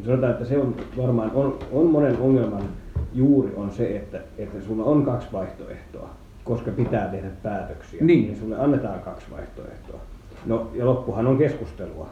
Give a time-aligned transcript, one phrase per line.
[0.00, 2.62] Mutta sanotaan, että se on varmaan, on, on monen ongelman
[3.14, 6.10] juuri on se, että, että sulla on kaksi vaihtoehtoa,
[6.44, 8.04] koska pitää tehdä päätöksiä.
[8.04, 8.36] Niin.
[8.36, 10.00] sulle annetaan kaksi vaihtoehtoa.
[10.46, 12.08] No ja loppuhan on keskustelua.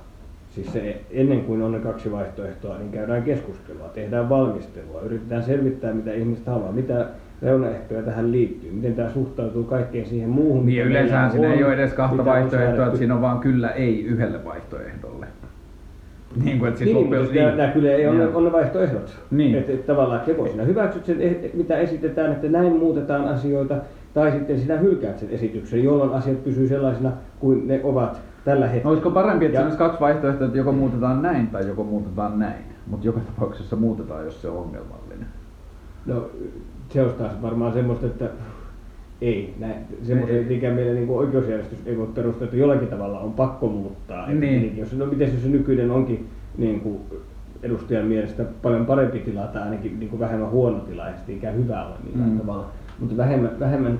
[0.54, 5.92] Siis se, ennen kuin on ne kaksi vaihtoehtoa, niin käydään keskustelua, tehdään valmistelua, yritetään selvittää,
[5.92, 7.06] mitä ihmiset haluaa, mitä
[7.42, 10.66] reunaehtoja tähän liittyy, miten tämä suhtautuu kaikkeen siihen muuhun.
[10.66, 14.04] Niin ja yleensä siinä ei ole edes kahta vaihtoehtoa, että siinä on vaan kyllä ei
[14.04, 15.26] yhdelle vaihtoehdolle.
[16.44, 18.36] Niin kuin, että siis Niin, loppujen- mutta nämä, kyllä ei ole, Joo.
[18.36, 19.16] on ne vaihtoehdot.
[19.30, 19.54] Niin.
[19.54, 23.74] Että, että tavallaan että joko sinä hyväksyt sen, eh- mitä esitetään, että näin muutetaan asioita,
[24.14, 28.84] tai sitten sinä hylkäät sen esityksen, jolloin asiat pysyy sellaisina kuin ne ovat tällä hetkellä.
[28.84, 32.38] No olisiko parempi, että Ja- olisi kaksi vaihtoehtoa, että joko muutetaan näin tai joko muutetaan
[32.38, 32.64] näin.
[32.86, 35.26] Mutta joka tapauksessa muutetaan, jos se on ongelmallinen.
[36.06, 36.30] No
[36.88, 38.24] se olisi taas varmaan semmoista, että
[39.22, 40.40] ei, näin, semmoista, Ei.
[40.40, 44.20] että mikä meillä niin oikeusjärjestys ei voi perustaa, että jollakin tavalla on pakko muuttaa.
[44.26, 44.40] Että Niin.
[44.60, 46.26] tietenkin, Jos, no miten se nykyinen onkin
[46.58, 46.98] niin kuin
[47.62, 51.54] edustajan mielestä paljon parempi tila tai ainakin niin kuin vähemmän huono tila, ja sitten ikään
[51.56, 52.38] hyvä ole millään Mm.
[52.38, 52.66] tavalla.
[52.98, 53.98] Mutta vähemmän, vähemmän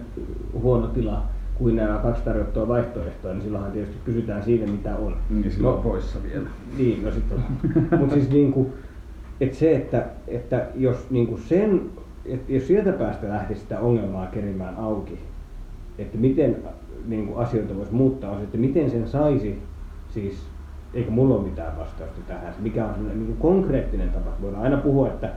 [0.52, 1.22] huono tila
[1.54, 5.16] kuin nämä kaksi tarjottua vaihtoehtoa, niin silloinhan tietysti kysytään siitä, mitä on.
[5.30, 6.46] Niin silloin on poissa vielä.
[6.78, 7.38] Niin, no sitten
[7.98, 8.72] Mutta siis niinku,
[9.40, 11.80] et se, että, että jos niinku sen,
[12.28, 15.18] et jos sieltä päästä lähtisi sitä ongelmaa kerimään auki,
[15.98, 16.56] että miten
[17.06, 19.62] niinku asioita voisi muuttaa, on se, että miten sen saisi,
[20.08, 20.46] siis
[20.94, 24.30] eikä mulla ole mitään vastausta tähän, mikä on sellainen niinku konkreettinen tapa.
[24.42, 25.30] Voidaan aina puhua, että,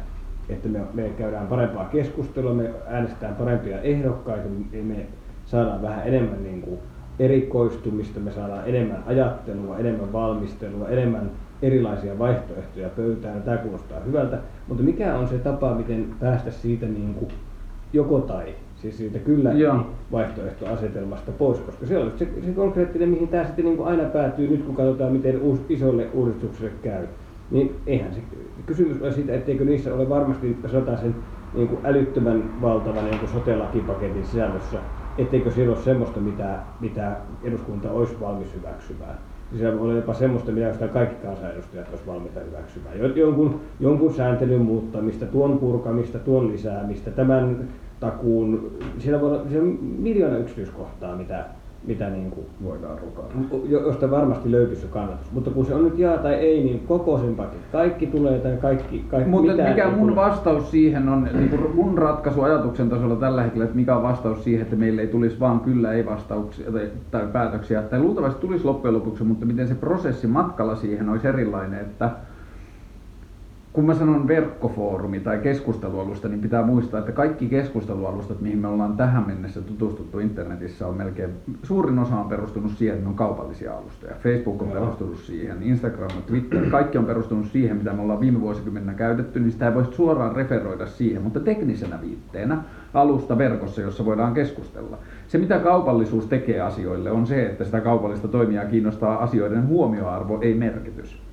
[0.49, 5.05] että me, me käydään parempaa keskustelua, me äänestetään parempia ehdokkaita, me, me
[5.45, 6.79] saadaan vähän enemmän niin kuin
[7.19, 11.31] erikoistumista, me saadaan enemmän ajattelua, enemmän valmistelua, enemmän
[11.61, 13.43] erilaisia vaihtoehtoja pöytään.
[13.43, 17.31] Tämä kuulostaa hyvältä, mutta mikä on se tapa, miten päästä siitä niin kuin
[17.93, 19.87] joko tai, siis siitä kyllä Joo.
[20.11, 24.47] vaihtoehtoasetelmasta pois, koska se on se, se konkreettinen, mihin tämä sitten niin kuin aina päätyy
[24.47, 27.07] nyt, kun katsotaan, miten uus, isolle uudistukselle käy.
[27.51, 28.21] Niin eihän se
[28.65, 30.57] kysymys ole siitä, etteikö niissä ole varmasti,
[31.01, 31.15] sen
[31.53, 34.79] niin kuin älyttömän valtavan niin kuin sote-lakipaketin sisällössä,
[35.17, 39.17] etteikö siellä ole semmoista, mitä, mitä eduskunta olisi valmis hyväksymään.
[39.57, 42.99] Siellä voi olla jopa semmoista, mitä oikeastaan kaikki kansanedustajat olisi valmiita hyväksymään.
[42.99, 47.67] Jo- Jonkun, jonkun sääntelyn muuttamista, tuon purkamista, tuon lisäämistä, tämän
[47.99, 48.71] takuun.
[48.99, 49.45] Siellä voi olla
[49.97, 51.45] miljoona yksityiskohtaa, mitä,
[51.87, 53.33] mitä niin kuin, Voidaan rukailla.
[53.69, 55.31] jo- josta varmasti löytyisi kannatus.
[55.31, 57.65] Mutta kun se on nyt jaa tai ei, niin koko sen paketti.
[57.71, 60.15] Kaikki tulee tai kaikki, kaikki Mutta mitään mikä mun tule.
[60.15, 64.43] vastaus siihen on, niin kuin mun ratkaisu ajatuksen tasolla tällä hetkellä, että mikä on vastaus
[64.43, 68.65] siihen, että meille ei tulisi vaan kyllä ei vastauksia tai, tai päätöksiä, tai luultavasti tulisi
[68.65, 72.09] loppujen lopuksi, mutta miten se prosessi matkalla siihen olisi erilainen, että
[73.73, 78.97] kun mä sanon verkkofoorumi tai keskustelualusta, niin pitää muistaa, että kaikki keskustelualustat, mihin me ollaan
[78.97, 81.29] tähän mennessä tutustuttu internetissä, on melkein,
[81.63, 84.15] suurin osa on perustunut siihen, että ne on kaupallisia alustoja.
[84.23, 84.79] Facebook on Joo.
[84.79, 89.39] perustunut siihen, Instagram ja Twitter, kaikki on perustunut siihen, mitä me ollaan viime vuosikymmenenä käytetty,
[89.39, 92.57] niin sitä ei voi suoraan referoida siihen, mutta teknisenä viitteenä
[92.93, 94.97] alusta verkossa, jossa voidaan keskustella.
[95.27, 100.53] Se, mitä kaupallisuus tekee asioille, on se, että sitä kaupallista toimijaa kiinnostaa asioiden huomioarvo, ei
[100.53, 101.30] merkitys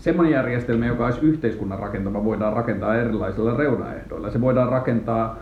[0.00, 4.30] semmoinen järjestelmä, joka olisi yhteiskunnan rakentama, voidaan rakentaa erilaisilla reunaehdoilla.
[4.30, 5.38] Se voidaan rakentaa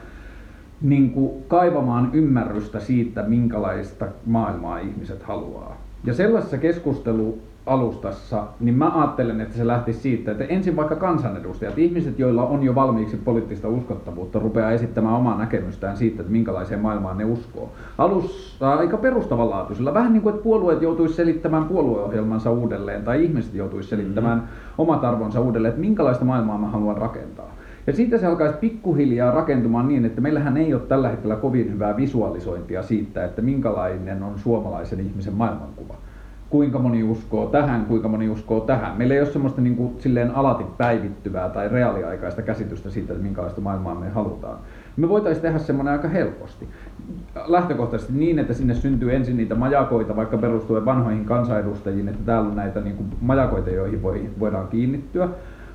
[0.82, 5.76] niin kuin kaivamaan ymmärrystä siitä, minkälaista maailmaa ihmiset haluaa.
[6.04, 6.58] Ja sellaisessa
[7.68, 12.62] keskustelualustassa, niin mä ajattelen, että se lähtisi siitä, että ensin vaikka kansanedustajat, ihmiset, joilla on
[12.62, 17.72] jo valmiiksi poliittista uskottavuutta, rupeaa esittämään omaa näkemystään siitä, että minkälaiseen maailmaan ne uskoo.
[17.98, 23.88] Alussa aika perustavanlaatuisella, vähän niin kuin, että puolueet joutuisi selittämään puolueohjelmansa uudelleen, tai ihmiset joutuisi
[23.88, 27.54] selittämään omat arvonsa uudelleen, että minkälaista maailmaa mä haluan rakentaa.
[27.86, 31.96] Ja siitä se alkaisi pikkuhiljaa rakentumaan niin, että meillähän ei ole tällä hetkellä kovin hyvää
[31.96, 35.94] visualisointia siitä, että minkälainen on suomalaisen ihmisen maailmankuva.
[36.50, 38.96] Kuinka moni uskoo tähän, kuinka moni uskoo tähän.
[38.96, 43.60] Meillä ei ole semmoista niin kuin, silleen alati päivittyvää tai reaaliaikaista käsitystä siitä, että minkälaista
[43.60, 44.58] maailmaa me halutaan.
[44.96, 46.68] Me voitaisiin tehdä semmoinen aika helposti.
[47.46, 52.56] Lähtökohtaisesti niin, että sinne syntyy ensin niitä majakoita, vaikka perustuen vanhoihin kansanedustajiin, että täällä on
[52.56, 55.28] näitä niin kuin, majakoita, joihin voi, voidaan kiinnittyä.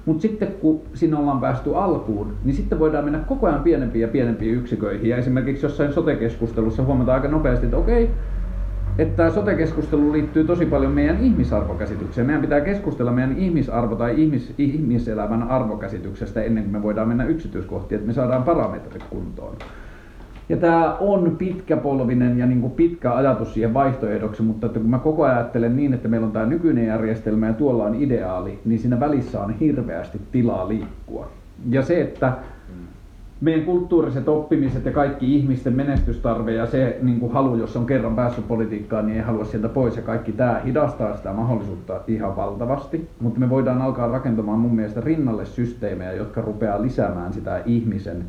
[0.05, 4.07] Mutta sitten kun siinä ollaan päästy alkuun, niin sitten voidaan mennä koko ajan pienempiin ja
[4.07, 5.09] pienempiin yksiköihin.
[5.09, 8.09] Ja esimerkiksi jossain sote-keskustelussa huomataan aika nopeasti, että okei,
[8.97, 12.27] että tämä sote-keskustelu liittyy tosi paljon meidän ihmisarvokäsitykseen.
[12.27, 17.97] Meidän pitää keskustella meidän ihmisarvo- tai ihmis, ihmiselämän arvokäsityksestä ennen kuin me voidaan mennä yksityiskohtiin,
[17.97, 19.55] että me saadaan parametrit kuntoon.
[20.49, 24.99] Ja tämä on pitkäpolvinen ja niin kuin pitkä ajatus siihen vaihtoehdoksi, mutta että kun mä
[24.99, 28.79] koko ajan ajattelen niin, että meillä on tämä nykyinen järjestelmä ja tuolla on ideaali, niin
[28.79, 31.27] siinä välissä on hirveästi tilaa liikkua.
[31.69, 32.33] Ja se, että
[33.43, 38.15] meidän kulttuuriset oppimiset ja kaikki ihmisten menestystarve ja se niin kuin halu, jos on kerran
[38.15, 43.09] päässyt politiikkaan, niin ei halua sieltä pois ja kaikki tämä hidastaa sitä mahdollisuutta ihan valtavasti.
[43.19, 48.23] Mutta me voidaan alkaa rakentamaan mun mielestä rinnalle systeemejä, jotka rupeaa lisäämään sitä ihmisen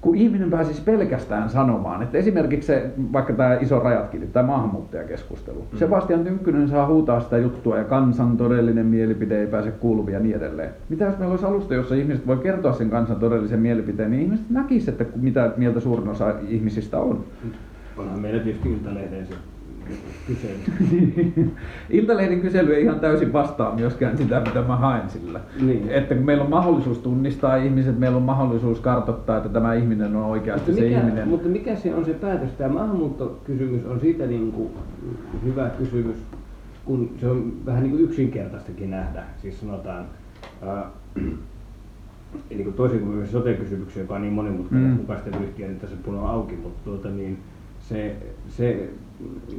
[0.00, 5.78] kun ihminen pääsisi pelkästään sanomaan, että esimerkiksi se, vaikka tämä iso rajatkin, tämä maahanmuuttajakeskustelu, mm.
[5.78, 10.36] Sebastian Tynkkynen saa huutaa sitä juttua ja kansan todellinen mielipide ei pääse kuuluviin ja niin
[10.36, 10.70] edelleen.
[10.88, 14.50] Mitä jos meillä olisi alusta, jossa ihmiset voi kertoa sen kansan todellisen mielipiteen, niin ihmiset
[14.50, 17.24] näkisivät, että mitä mieltä suurin osa ihmisistä on.
[17.96, 19.26] Onhan meillä tietysti Iltalehden
[20.26, 20.58] kysely.
[21.90, 25.40] Iltalehden kysely ei ihan täysin vastaa myöskään sitä, mitä mä haen sillä.
[25.60, 25.88] Niin.
[25.88, 30.24] Että kun meillä on mahdollisuus tunnistaa ihmiset, meillä on mahdollisuus kartoittaa, että tämä ihminen on
[30.24, 31.28] oikeasti mutta se mikä, ihminen.
[31.28, 32.50] Mutta mikä se on se päätös?
[32.50, 34.70] Tämä maahanmuuttokysymys on siitä niin kuin
[35.44, 36.16] hyvä kysymys,
[36.84, 39.22] kun se on vähän niin kuin yksinkertaistakin nähdä.
[39.42, 40.04] Siis sanotaan,
[40.62, 40.90] ää,
[42.50, 44.96] eli kun toisin kuin myös sote-kysymyksiä, joka on niin monimutkainen, mm.
[44.96, 47.38] kuka sitten yhtiö, niin tässä puno auki, mutta tuota, niin,
[47.80, 48.16] se,
[48.48, 48.88] se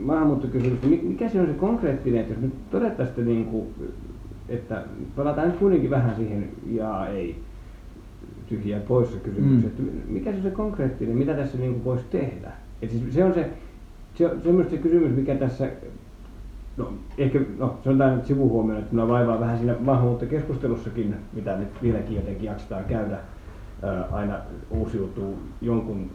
[0.01, 3.67] maahanmuuttokysymys, mikä se on se konkreettinen, että jos nyt todettaisiin, niin kuin,
[4.49, 4.83] että
[5.15, 7.35] palataan nyt kuitenkin vähän siihen ja ei
[8.49, 9.87] tyhjää poissa kysymykseen, mm.
[9.87, 12.51] että mikä se on se konkreettinen, mitä tässä niin kuin voisi tehdä?
[12.81, 13.49] Et siis se on se,
[14.15, 15.69] se, on, se, kysymys, mikä tässä,
[16.77, 21.57] no ehkä, no se on tämä nyt sivuhuomio, että minua vaivaa vähän siinä maahanmuuttokeskustelussakin, mitä
[21.57, 23.17] nyt vieläkin jotenkin jaksetaan käydä,
[23.83, 24.39] ää, aina
[24.69, 26.09] uusiutuu jonkun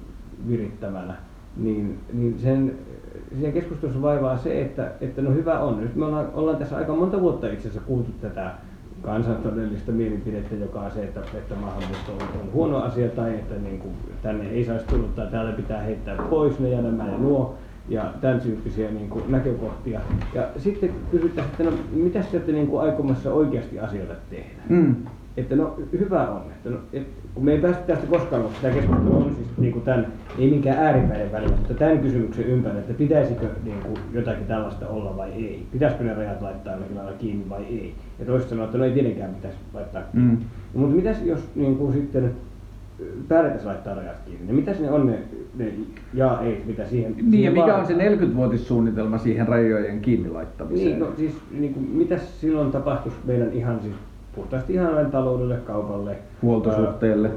[0.48, 1.14] virittämänä
[1.56, 2.78] niin, niin sen,
[3.38, 5.80] siinä keskustelussa vaivaa se, että, että no hyvä on.
[5.80, 8.50] Nyt me ollaan, ollaan tässä aika monta vuotta itse asiassa kuultu tätä
[9.02, 13.54] kansan todellista mielipidettä, joka on se, että, että maahanmuutto on, on huono asia tai että
[13.54, 17.18] niin kuin, tänne ei saisi tulla tai täällä pitää heittää pois ne ja nämä ja
[17.18, 17.54] nuo
[17.88, 20.00] ja tämän tyyppisiä niin kuin, näkökohtia.
[20.34, 24.62] Ja sitten kysytään, että no mitä sitten niin kuin, aikomassa oikeasti asioita tehdä?
[24.68, 24.96] Mm
[25.36, 28.74] että no hyvä on, että no, et, kun me ei päästä tästä koskaan, mutta tämä
[28.74, 30.06] keskustelu on siis niin kuin tämän,
[30.38, 35.16] ei minkään ääripäiden välillä, mutta tämän kysymyksen ympärillä, että pitäisikö niin kuin, jotakin tällaista olla
[35.16, 35.66] vai ei.
[35.72, 37.94] Pitäisikö ne rajat laittaa jollakin lailla kiinni vai ei.
[38.18, 40.32] Ja toiset sanoo, että no ei tietenkään pitäisi laittaa kiinni.
[40.32, 40.38] Mm.
[40.74, 42.32] No, mutta mitäs jos niin kuin, sitten
[43.28, 45.18] päätettäisiin laittaa rajat kiinni, niin mitä ne on ne,
[45.56, 45.72] ne
[46.14, 50.88] ja ei, mitä siihen Niin siihen ja mikä on se 40-vuotissuunnitelma siihen rajojen kiinni laittamiseen?
[50.88, 53.94] Niin, no siis niin kuin, mitä silloin tapahtuisi meidän ihan siis
[54.34, 57.30] puhtaasti ihan taloudelle, kaupalle, huoltosuhteelle,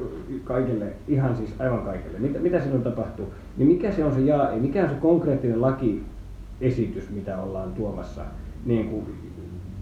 [0.43, 2.19] kaikille, ihan siis aivan kaikille.
[2.19, 3.25] Mitä, mitä silloin tapahtuu?
[3.57, 8.21] Niin mikä se on se jaa, mikä on se konkreettinen lakiesitys, mitä ollaan tuomassa?
[8.65, 9.05] Niin kuin,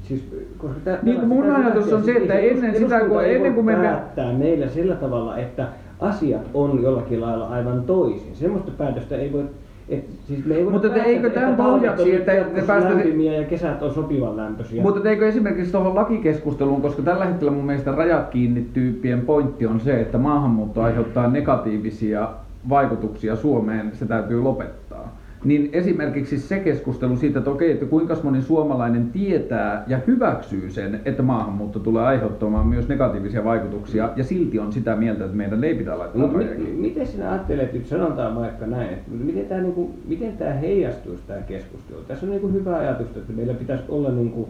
[0.02, 3.66] siis, koska tä, niin kuin mun ajatus on se, että ennen sitä, kun, ennen kuin
[3.66, 5.68] me päättää meillä sillä tavalla, että
[6.00, 8.36] asiat on jollakin lailla aivan toisin.
[8.36, 9.46] Semmoista päätöstä ei voi
[9.90, 12.90] et, siis me ei mutta te, eikö tämän pohjaksi, että te päästä...
[13.38, 14.82] ja kesät on sopivan lämpöisiä.
[14.82, 19.80] Mutta eikö esimerkiksi tuohon lakikeskusteluun, koska tällä hetkellä mun mielestä rajat kiinni tyyppien pointti on
[19.80, 22.30] se, että maahanmuutto aiheuttaa negatiivisia
[22.70, 28.42] vaikutuksia Suomeen, se täytyy lopettaa niin esimerkiksi se keskustelu siitä, että okei, että kuinka moni
[28.42, 34.74] suomalainen tietää ja hyväksyy sen, että maahanmuutto tulee aiheuttamaan myös negatiivisia vaikutuksia ja silti on
[34.74, 38.66] sitä mieltä, että meidän ei pitää laittaa no, mi- Miten sinä ajattelet, nyt sanotaan vaikka
[38.66, 42.02] näin, että miten tämä, niin kuin, miten tämä heijastuisi tämä keskustelu?
[42.08, 44.48] Tässä on niin kuin hyvä ajatus, että meillä pitäisi olla niin kuin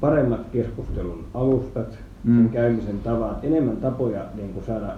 [0.00, 2.36] paremmat keskustelun alustat, mm.
[2.36, 4.92] sen käymisen tavat, enemmän tapoja niin kuin saada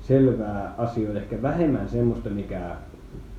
[0.00, 2.60] selvää asioita, ehkä vähemmän semmoista, mikä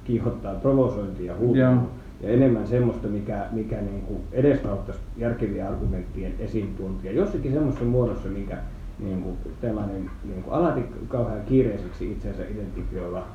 [0.09, 1.77] kiihottaa provosointia ja
[2.23, 7.11] ja enemmän semmoista, mikä, mikä niin kuin edesauttaisi järkevien argumenttien esiintuontia.
[7.11, 8.57] Jossakin semmoisessa muodossa, mikä
[9.00, 13.28] niin kuin tällainen niin kuin alati kauhean kiireiseksi itsensä identifioiva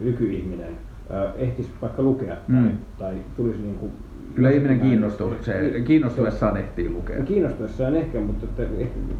[0.00, 0.72] nykyihminen
[1.10, 2.70] äh, ehtisi vaikka lukea mm.
[2.98, 3.92] tai, tai tulisi niin kuin
[4.34, 7.22] Kyllä ihminen kiinnostuu, se, kiinnostuessaan ehtii lukea.
[7.22, 8.62] Kiinnostuessaan ehkä, mutta että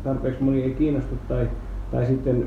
[0.05, 1.49] tarpeeksi moni ei kiinnostu tai,
[1.91, 2.47] tai sitten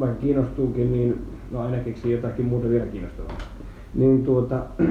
[0.00, 3.59] vaikka kiinnostuukin, niin no aina keksii jotakin muuta vielä kiinnostavaa
[3.94, 4.62] niin tuota,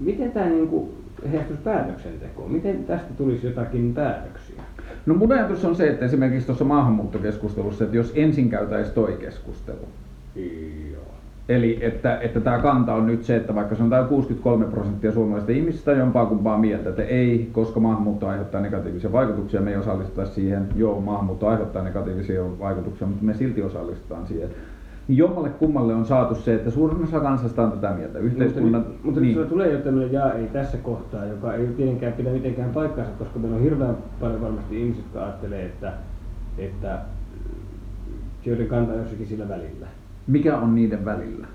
[0.00, 0.88] miten tämä niin kuin
[1.30, 2.52] heijastuisi päätöksentekoon?
[2.52, 4.62] Miten tästä tulisi jotakin päätöksiä?
[5.06, 9.88] No mun ajatus on se, että esimerkiksi tuossa maahanmuuttokeskustelussa, että jos ensin käytäisiin toi keskustelu.
[10.92, 11.02] Joo.
[11.48, 15.12] Eli että, että tämä kanta on nyt se, että vaikka se on tämä 63 prosenttia
[15.12, 20.26] suomalaisista ihmisistä jompaa kumpaa mieltä, että ei, koska maahanmuutto aiheuttaa negatiivisia vaikutuksia, me ei osallistuta
[20.26, 20.68] siihen.
[20.76, 24.71] Joo, maahanmuutto aiheuttaa negatiivisia vaikutuksia, mutta me silti osallistutaan siihen niin
[25.08, 28.18] jommalle kummalle on saatu se, että suurin osa kansasta on tätä mieltä.
[28.18, 29.48] Yhteiskunnan, mutta, mutta niin.
[29.48, 33.56] tulee jo tämmöinen jaa ei tässä kohtaa, joka ei tietenkään pidä mitenkään paikkaansa, koska meillä
[33.56, 35.92] on hirveän paljon varmasti ihmiset, jotka ajattelee, että,
[36.58, 36.98] että
[38.44, 39.86] joiden kanta on jossakin sillä välillä.
[40.26, 41.46] Mikä on niiden välillä?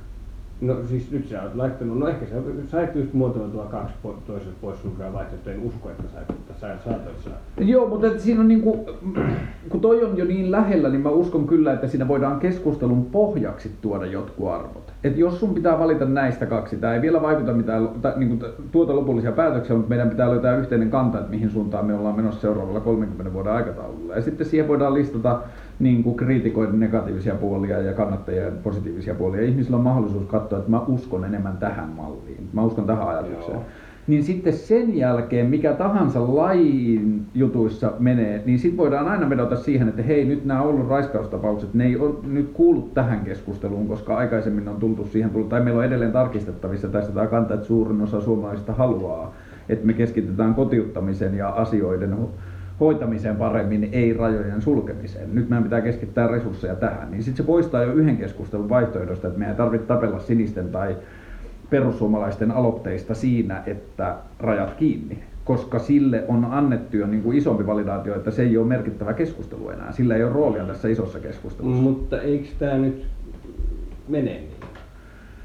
[0.61, 2.35] No siis nyt sä oot laittanut, no ehkä sä
[2.67, 7.19] sait just muotoiltua kaksi po, toiselle pois sulkea vaihtoehtoja, en usko, että sä, mutta saatoit
[7.23, 7.33] saa.
[7.57, 8.79] Joo, mutta että siinä on niin kuin,
[9.69, 13.71] kun toi on jo niin lähellä, niin mä uskon kyllä, että siinä voidaan keskustelun pohjaksi
[13.81, 14.93] tuoda jotkut arvot.
[15.03, 18.51] Et jos sun pitää valita näistä kaksi, tämä ei vielä vaikuta mitään tai, niin kuin,
[18.71, 22.41] tuota lopullisia päätöksiä, mutta meidän pitää löytää yhteinen kanta, että mihin suuntaan me ollaan menossa
[22.41, 24.15] seuraavalla 30 vuoden aikataululla.
[24.15, 25.39] Ja sitten siihen voidaan listata
[25.79, 29.41] niin kuin kriitikoiden negatiivisia puolia ja kannattajien positiivisia puolia.
[29.41, 33.53] Ihmisillä on mahdollisuus katsoa, että mä uskon enemmän tähän malliin, mä uskon tähän ajatukseen.
[33.53, 33.65] Joo.
[34.07, 39.89] Niin sitten sen jälkeen, mikä tahansa lajin jutuissa menee, niin sitten voidaan aina vedota siihen,
[39.89, 44.67] että hei, nyt nämä ollut raiskaustapaukset, ne ei ole nyt kuullut tähän keskusteluun, koska aikaisemmin
[44.67, 48.73] on tultu siihen, tai meillä on edelleen tarkistettavissa tässä tämä kanta, että suurin osa suomalaisista
[48.73, 49.33] haluaa,
[49.69, 52.13] että me keskitytään kotiuttamisen ja asioiden
[52.79, 55.35] hoitamiseen paremmin, ei rajojen sulkemiseen.
[55.35, 57.11] Nyt meidän pitää keskittää resursseja tähän.
[57.11, 60.95] Niin sitten se poistaa jo yhden keskustelun vaihtoehdosta, että meidän ei tarvitse tapella sinisten tai
[61.69, 65.19] perussuomalaisten aloitteista siinä, että rajat kiinni.
[65.45, 69.69] Koska sille on annettu jo niin kuin isompi validaatio, että se ei ole merkittävä keskustelu
[69.69, 69.91] enää.
[69.91, 71.81] Sillä ei ole roolia tässä isossa keskustelussa.
[71.81, 73.05] Mutta eikö tämä nyt
[74.07, 74.56] mene niin?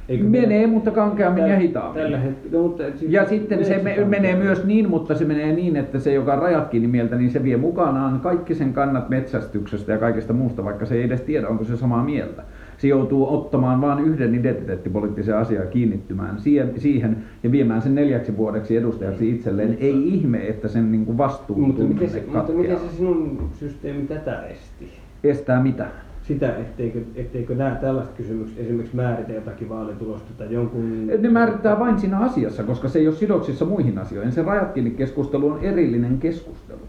[0.08, 2.02] Eikö menee, meidän, mutta kankeammin ja hitaammin.
[2.02, 5.52] Tällä hetkellä, no, mutta siis ja sitten se me, menee myös niin, mutta se menee
[5.52, 9.92] niin, että se, joka rajat kiinni mieltä, niin se vie mukanaan kaikki sen kannat metsästyksestä
[9.92, 12.42] ja kaikesta muusta, vaikka se ei edes tiedä, onko se samaa mieltä.
[12.78, 16.38] Se joutuu ottamaan vain yhden identiteettipoliittisen asian kiinnittymään
[16.76, 19.68] siihen ja viemään sen neljäksi vuodeksi edustajaksi itselleen.
[19.68, 23.50] Mutta, ei ihme, että sen niin kuin vastuu mutta miten, se, mutta miten se sinun
[23.52, 24.92] systeemi tätä esti?
[25.24, 25.86] Estää mitä?
[26.32, 31.06] Sitä, etteikö, etteikö nämä tällaiset kysymykset esimerkiksi määritä jotakin vaalitulosta tai jonkun...
[31.06, 34.32] Ne määrittää vain siinä asiassa, koska se ei ole sidoksissa muihin asioihin.
[34.32, 36.80] Se rajat keskustelu on erillinen keskustelu,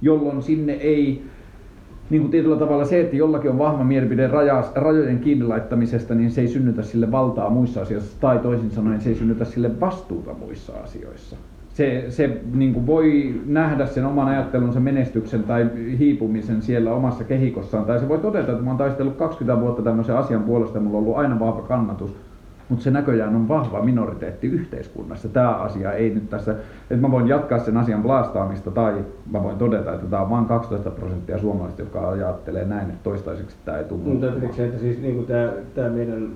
[0.00, 1.22] jolloin sinne ei
[2.10, 4.30] niin kuin tietyllä tavalla se, että jollakin on vahva mielipide
[4.74, 9.08] rajojen kiinni laittamisesta, niin se ei synnytä sille valtaa muissa asioissa, tai toisin sanoen se
[9.08, 11.36] ei synnytä sille vastuuta muissa asioissa
[11.72, 17.84] se, se niin kuin voi nähdä sen oman ajattelunsa menestyksen tai hiipumisen siellä omassa kehikossaan.
[17.84, 20.98] Tai se voi todeta, että mä oon taistellut 20 vuotta tämmöisen asian puolesta ja mulla
[20.98, 22.16] on ollut aina vahva kannatus.
[22.68, 25.28] Mutta se näköjään on vahva minoriteetti yhteiskunnassa.
[25.28, 26.52] Tämä asia ei nyt tässä,
[26.90, 28.94] että mä voin jatkaa sen asian blastaamista tai
[29.32, 33.56] mä voin todeta, että tämä on vain 12 prosenttia suomalaisista, jotka ajattelee näin, että toistaiseksi
[33.64, 34.00] tämä ei tule.
[34.04, 36.30] Mutta että siis niin tämä, tämä meidän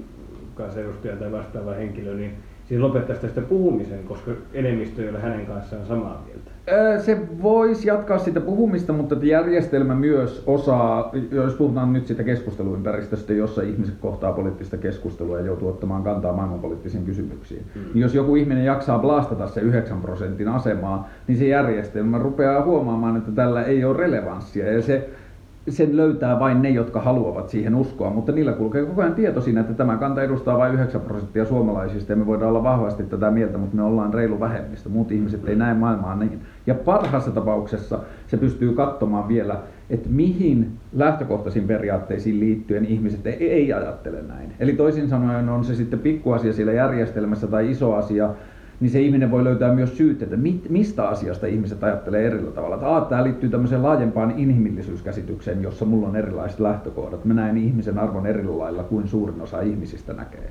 [0.55, 2.33] kansanedustaja tai vastaava henkilö, niin
[2.69, 6.51] siis lopettaisi tästä puhumisen, koska enemmistö ei ole hänen kanssaan samaa mieltä?
[6.99, 13.63] Se voisi jatkaa sitä puhumista, mutta järjestelmä myös osaa, jos puhutaan nyt siitä keskusteluympäristöstä, jossa
[13.63, 17.63] ihmiset kohtaa poliittista keskustelua ja joutuu ottamaan kantaa maailmanpoliittisiin kysymyksiin.
[17.75, 17.81] Mm.
[17.95, 23.17] Niin jos joku ihminen jaksaa blastata se 9 prosentin asemaa, niin se järjestelmä rupeaa huomaamaan,
[23.17, 24.73] että tällä ei ole relevanssia.
[24.73, 25.09] Ja se
[25.69, 29.61] sen löytää vain ne, jotka haluavat siihen uskoa, mutta niillä kulkee koko ajan tieto siinä,
[29.61, 33.59] että tämä kanta edustaa vain 9 prosenttia suomalaisista ja me voidaan olla vahvasti tätä mieltä,
[33.59, 34.89] mutta me ollaan reilu vähemmistö.
[34.89, 36.41] Muut ihmiset ei näe maailmaa niin.
[36.67, 39.57] Ja parhaassa tapauksessa se pystyy katsomaan vielä,
[39.91, 44.53] että mihin lähtökohtaisiin periaatteisiin liittyen ihmiset ei, ei ajattele näin.
[44.61, 48.31] Eli toisin sanoen on se sitten pikkuasia siellä järjestelmässä tai iso asia,
[48.81, 52.99] niin se ihminen voi löytää myös syyt, että mit, mistä asiasta ihmiset ajattelee eri tavalla.
[52.99, 57.25] Että tämä liittyy tämmöiseen laajempaan inhimillisyyskäsitykseen, jossa mulla on erilaiset lähtökohdat.
[57.25, 60.51] Mä näen ihmisen arvon eri lailla kuin suurin osa ihmisistä näkee.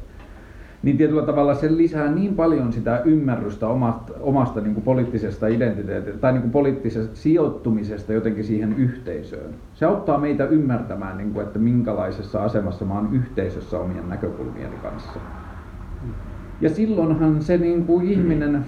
[0.83, 6.19] Niin tietyllä tavalla se lisää niin paljon sitä ymmärrystä omasta, omasta niin kuin poliittisesta identiteetistä
[6.19, 9.53] tai niin kuin poliittisesta sijoittumisesta jotenkin siihen yhteisöön.
[9.73, 15.19] Se auttaa meitä ymmärtämään, niin kuin, että minkälaisessa asemassa mä oon yhteisössä omien näkökulmieni kanssa.
[16.65, 18.65] Ja silloinhan se niin kuin ihminen...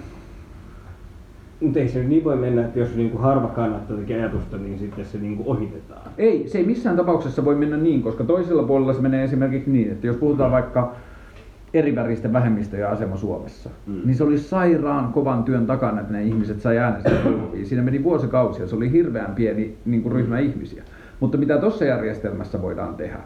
[1.62, 5.06] Mutta ei se niin voi mennä, että jos niin kuin harva kannattaa ajatusta, niin sitten
[5.06, 6.12] se niin kuin ohitetaan.
[6.18, 9.92] Ei, se ei missään tapauksessa voi mennä niin, koska toisella puolella se menee esimerkiksi niin,
[9.92, 10.96] että jos puhutaan vaikka
[11.74, 14.02] eriväristen vähemmistöjen asema Suomessa, mm.
[14.06, 17.14] niin se oli sairaan kovan työn takana, että ne ihmiset sai äänestää
[17.64, 20.84] Siinä meni vuosikausia, se oli hirveän pieni niin kuin ryhmä ihmisiä.
[21.20, 23.20] Mutta mitä tuossa järjestelmässä voidaan tehdä,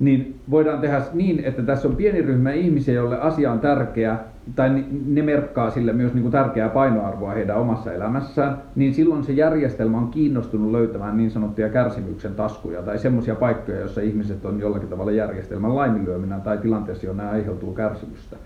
[0.00, 4.18] niin voidaan tehdä niin, että tässä on pieni ryhmä ihmisiä, joille asia on tärkeä,
[4.56, 9.32] tai ne merkkaa sille myös niin kuin tärkeää painoarvoa heidän omassa elämässään, niin silloin se
[9.32, 14.88] järjestelmä on kiinnostunut löytämään niin sanottuja kärsimyksen taskuja tai semmoisia paikkoja, joissa ihmiset on jollakin
[14.88, 18.36] tavalla järjestelmän laiminlyöminä tai tilanteessa, jonne aiheutuu kärsimystä.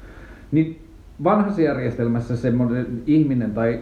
[0.53, 0.83] Niin
[1.25, 3.81] vanhassa järjestelmässä semmoinen ihminen tai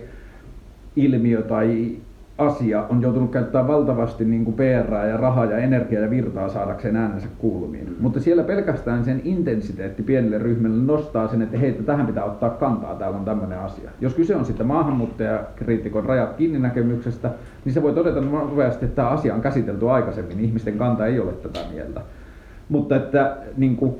[0.96, 1.96] ilmiö tai
[2.38, 6.96] asia on joutunut käyttämään valtavasti niin kuin PR ja rahaa ja energiaa ja virtaa saadakseen
[6.96, 7.88] äänensä kuulumiin.
[7.88, 7.94] Mm.
[8.00, 12.94] Mutta siellä pelkästään sen intensiteetti pienelle ryhmälle nostaa sen, että hei, tähän pitää ottaa kantaa,
[12.94, 13.90] täällä on tämmöinen asia.
[14.00, 17.30] Jos kyse on sitten maahanmuuttajakriitikon rajat kiinni näkemyksestä,
[17.64, 21.32] niin se voi todeta nopeasti, että tämä asia on käsitelty aikaisemmin, ihmisten kanta ei ole
[21.32, 22.00] tätä mieltä.
[22.68, 23.94] Mutta että niin kuin,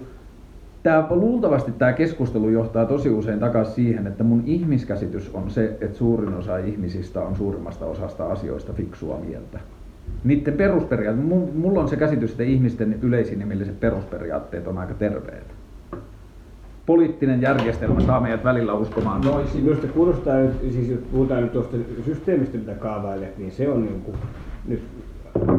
[0.86, 5.98] Tämä, luultavasti tämä keskustelu johtaa tosi usein takaisin siihen, että mun ihmiskäsitys on se, että
[5.98, 9.60] suurin osa ihmisistä on suurimmasta osasta asioista fiksua mieltä.
[10.24, 15.54] Niiden perusperiaatteet, mulla on se käsitys, että ihmisten yleisinhimilliset perusperiaatteet on aika terveet.
[16.86, 19.64] Poliittinen järjestelmä saa meidät välillä uskomaan toisin.
[19.64, 20.34] Minusta kuulostaa,
[20.70, 24.16] siis jos puhutaan nyt tuosta systeemistä, mitä kaavailet, niin se on niin kuin,
[24.68, 24.82] nyt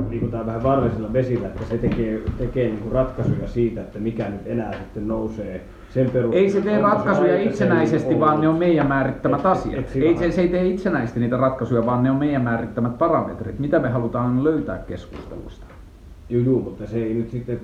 [0.10, 4.42] liikutaan vähän vaarallisilla vesillä, että se tekee, tekee niin kuin ratkaisuja siitä, että mikä nyt
[4.46, 6.36] enää sitten nousee sen perusteella.
[6.36, 8.20] Ei se tee ratkaisuja itsenäisesti, ollut.
[8.20, 9.80] vaan ne on meidän määrittämät et, asiat.
[9.80, 12.98] Et, et ei se, se ei tee itsenäisesti niitä ratkaisuja, vaan ne on meidän määrittämät
[12.98, 13.60] parametrit.
[13.60, 15.66] Mitä me halutaan löytää keskustelusta?
[16.30, 17.60] Joo, joo mutta se ei nyt sitten,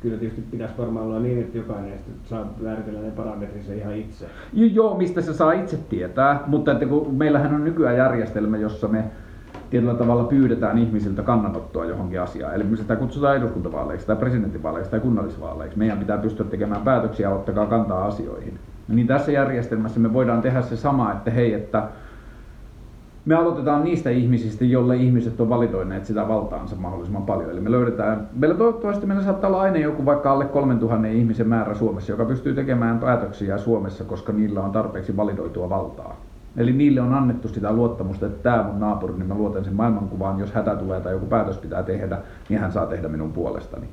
[0.00, 1.92] kyllä tietysti pitäisi varmaan olla niin, että jokainen
[2.24, 4.26] saa määritellä ne parametrinsa ihan itse.
[4.52, 8.88] Joo, joo, mistä se saa itse tietää, mutta että kun meillähän on nykyään järjestelmä, jossa
[8.88, 9.04] me
[9.70, 12.54] tietyllä tavalla pyydetään ihmisiltä kannanottoa johonkin asiaan.
[12.54, 15.78] Eli sitä kutsutaan eduskuntavaaleiksi tai presidentinvaaleiksi tai kunnallisvaaleiksi.
[15.78, 18.58] Meidän pitää pystyä tekemään päätöksiä ja ottakaa kantaa asioihin.
[18.88, 21.88] Niin tässä järjestelmässä me voidaan tehdä se sama, että hei, että
[23.24, 27.50] me aloitetaan niistä ihmisistä, joille ihmiset on valitoineet sitä valtaansa mahdollisimman paljon.
[27.50, 31.74] Eli me löydetään, meillä toivottavasti meillä saattaa olla aina joku vaikka alle 3000 ihmisen määrä
[31.74, 36.16] Suomessa, joka pystyy tekemään päätöksiä Suomessa, koska niillä on tarpeeksi validoitua valtaa.
[36.56, 40.40] Eli niille on annettu sitä luottamusta, että tämä mun naapuri, niin mä luotan sen maailmankuvaan,
[40.40, 43.88] jos hätä tulee tai joku päätös pitää tehdä, niin hän saa tehdä minun puolestani.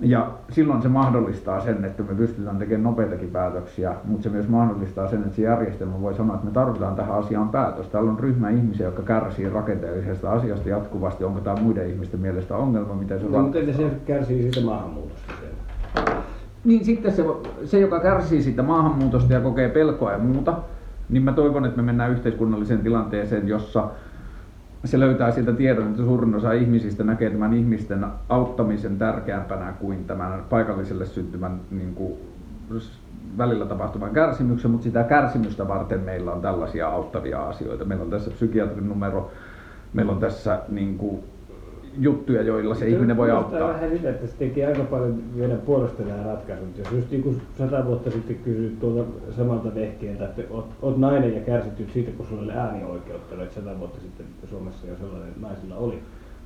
[0.00, 5.08] Ja silloin se mahdollistaa sen, että me pystytään tekemään nopeitakin päätöksiä, mutta se myös mahdollistaa
[5.08, 7.88] sen, että se järjestelmä voi sanoa, että me tarvitaan tähän asiaan päätös.
[7.88, 11.24] Täällä on ryhmä ihmisiä, jotka kärsii rakenteellisesta asiasta jatkuvasti.
[11.24, 15.32] Onko tämä muiden ihmisten mielestä ongelma, miten se no, Mutta se kärsii siitä maahanmuutosta
[16.64, 17.24] Niin sitten se,
[17.64, 20.54] se, joka kärsii siitä maahanmuutosta ja kokee pelkoa ja muuta,
[21.08, 23.90] niin mä toivon, että me mennään yhteiskunnalliseen tilanteeseen, jossa
[24.84, 30.44] se löytää sieltä tiedon, että suurin osa ihmisistä näkee tämän ihmisten auttamisen tärkeämpänä kuin tämän
[30.50, 32.18] paikalliselle syntymän niin kuin,
[33.38, 37.84] välillä tapahtuvan kärsimyksen, mutta sitä kärsimystä varten meillä on tällaisia auttavia asioita.
[37.84, 39.30] Meillä on tässä psykiatrin numero,
[39.92, 41.24] meillä on tässä niin kuin,
[41.98, 43.68] juttuja, joilla se, ihminen voi auttaa.
[43.68, 46.78] vähän sitä, että se tekee aika paljon vielä puolesta nämä ratkaisut.
[46.78, 49.04] Jos just niin kuin sata vuotta sitten kysyt tuolta
[49.36, 53.78] samalta vehkeeltä, että oot, oot nainen ja kärsityt siitä, kun sulla oli äänioikeutta, että sata
[53.78, 55.98] vuotta sitten Suomessa jo sellainen naisilla oli,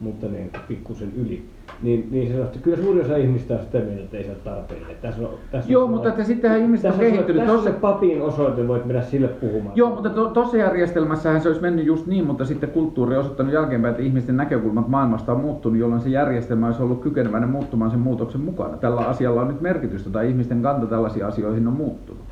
[0.02, 1.44] mutta niin pikkusen yli,
[1.82, 4.38] niin, niin se että kyllä suurin osa ihmistä on sitä mieltä, että ei se ole
[4.44, 4.80] tarpeen.
[5.02, 7.42] Tässä on, tässä Joo, on, mutta että sittenhän ihmiset on kehittynyt.
[7.42, 9.76] Tässä on se papin osoite, voit mennä sille puhumaan.
[9.76, 13.52] Joo, mutta tuossa to, järjestelmässähän se olisi mennyt just niin, mutta sitten kulttuuri on osoittanut
[13.52, 18.00] jälkeenpäin, että ihmisten näkökulmat maailmasta on muuttunut, jolloin se järjestelmä olisi ollut kykeneväinen muuttumaan sen
[18.00, 18.76] muutoksen mukana.
[18.76, 22.22] Tällä asialla on nyt merkitystä tai ihmisten kanta tällaisiin asioihin on muuttunut.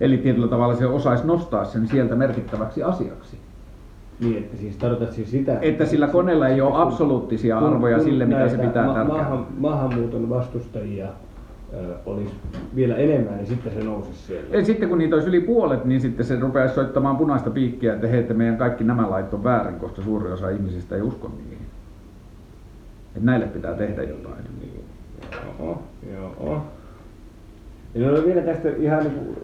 [0.00, 3.47] Eli tietyllä tavalla se osaisi nostaa sen sieltä merkittäväksi asiaksi.
[4.20, 5.58] Niin, että siis tarkoitat siis sitä...
[5.62, 9.16] Että sillä koneella ei ole absoluuttisia kun, arvoja kun sille, mitä se pitää ma- tärkeää.
[9.18, 11.06] Maahan, maahanmuuton vastustajia
[11.72, 12.32] ö, olisi
[12.76, 14.56] vielä enemmän, niin sitten se nousisi siellä.
[14.56, 18.06] Ja sitten kun niitä olisi yli puolet, niin sitten se rupeaisi soittamaan punaista piikkiä, että
[18.06, 21.66] hei, että meidän kaikki nämä lait on väärin, koska suuri osa ihmisistä ei usko niihin.
[23.16, 24.44] Että näille pitää tehdä jotain.
[24.60, 24.84] Niin.
[25.58, 26.62] Joo, joo.
[27.94, 29.36] En ole vielä tästä ihan niin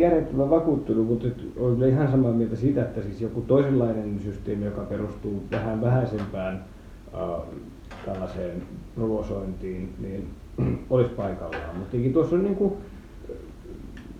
[0.00, 4.80] järjettömän vakuuttunut, mutta olen kyllä ihan samaa mieltä siitä, että siis joku toisenlainen systeemi, joka
[4.80, 6.64] perustuu vähän vähäisempään
[7.14, 7.42] äh,
[8.06, 8.62] tällaiseen
[8.94, 10.28] provosointiin, niin
[10.90, 11.78] olisi paikallaan.
[11.78, 12.72] Mutta tuossa on niin kuin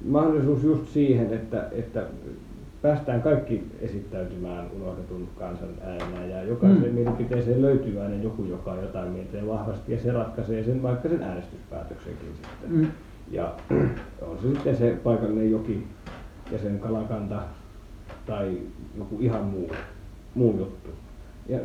[0.04, 2.06] mahdollisuus just siihen, että, että
[2.82, 6.94] päästään kaikki esittäytymään unohdetun kansan äänenä ja jokaiseen mm.
[6.94, 11.22] mielipiteeseen löytyy aina joku, joka on jotain mieltä vahvasti ja se ratkaisee sen vaikka sen
[11.22, 12.72] äänestyspäätöksenkin sitten.
[12.72, 12.86] Mm.
[13.32, 13.54] Ja
[14.22, 15.86] on se sitten se paikallinen joki
[16.50, 17.42] ja sen kalakanta
[18.26, 18.58] tai
[18.98, 19.70] joku ihan muu,
[20.34, 20.90] muu juttu.
[21.48, 21.58] Ja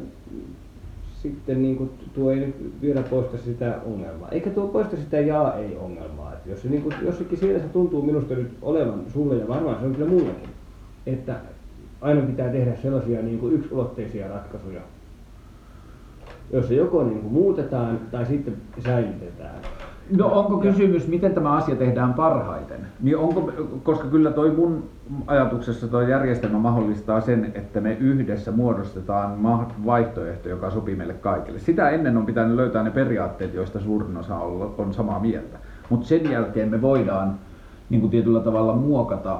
[1.21, 4.29] sitten niin kuin, tuo ei nyt vielä poista sitä ongelmaa.
[4.29, 6.33] Eikä tuo poista sitä jaa-ei-ongelmaa.
[6.33, 9.79] Että jos se niin kuin, jossakin siellä se tuntuu minusta nyt olevan sulle ja varmaan
[9.79, 10.49] se on kyllä mullekin,
[11.05, 11.35] että
[12.01, 14.81] aina pitää tehdä sellaisia niin kuin yksulotteisia ratkaisuja,
[16.53, 19.61] joissa joko niin kuin muutetaan tai sitten säilytetään.
[20.17, 22.79] No onko kysymys, miten tämä asia tehdään parhaiten?
[23.01, 23.51] Niin onko,
[23.83, 24.83] koska kyllä toi mun
[25.27, 29.43] ajatuksessa tuo järjestelmä mahdollistaa sen, että me yhdessä muodostetaan
[29.85, 31.59] vaihtoehto, joka sopii meille kaikille.
[31.59, 34.35] Sitä ennen on pitänyt löytää ne periaatteet, joista suurin osa
[34.77, 35.57] on samaa mieltä.
[35.89, 37.35] Mutta sen jälkeen me voidaan
[37.89, 39.39] niin kuin tietyllä tavalla muokata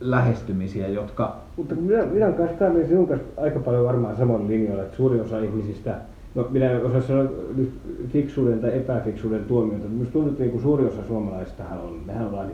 [0.00, 1.36] lähestymisiä, jotka...
[1.56, 5.38] Mutta minä, minä olen kanssa sinun kanssa aika paljon varmaan samoin linjoilla, että suurin osa
[5.38, 5.94] ihmisistä
[6.34, 7.24] No minä en osaa sanoa
[7.56, 7.70] nyt
[8.08, 9.88] fiksuuden tai epäfiksuuden tuomiota.
[9.88, 12.48] Minusta tuntuu, että niin kuin suuri osa suomalaisistahan on, mehän ollaan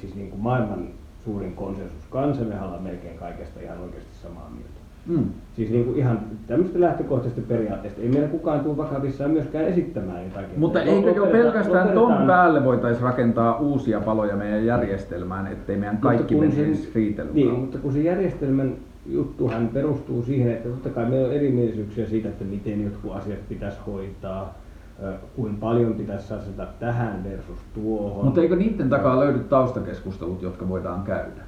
[0.00, 0.88] siis niin kuin maailman
[1.24, 4.78] suurin konsensus kansa, mehän ollaan melkein kaikesta ihan oikeasti samaa mieltä.
[5.06, 5.24] Mm.
[5.56, 8.02] Siis niin kuin ihan tämmöistä lähtökohtaisesta periaatteesta.
[8.02, 10.60] Ei meillä kukaan tule vakavissaan myöskään esittämään jotakin.
[10.60, 15.94] Mutta Lop- eikö jo pelkästään ton päälle voitaisiin rakentaa uusia paloja meidän järjestelmään, ettei meidän
[15.94, 18.74] Mutta kaikki menisi riitelyn Niin, mutta kun se järjestelmän
[19.08, 23.78] juttuhan perustuu siihen, että totta kai meillä on erimielisyyksiä siitä, että miten jotkut asiat pitäisi
[23.86, 24.58] hoitaa,
[25.02, 28.24] ö, kuinka paljon pitäisi satsata tähän versus tuohon.
[28.24, 31.42] Mutta eikö niiden takaa löydy taustakeskustelut, jotka voidaan käydä?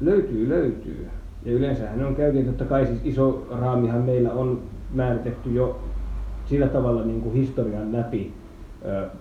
[0.00, 1.08] Löytyy, löytyy.
[1.44, 4.60] Ja yleensähän ne on käyty, totta kai siis iso raamihan meillä on
[4.94, 5.80] määritetty jo
[6.46, 8.32] sillä tavalla niin kuin historian läpi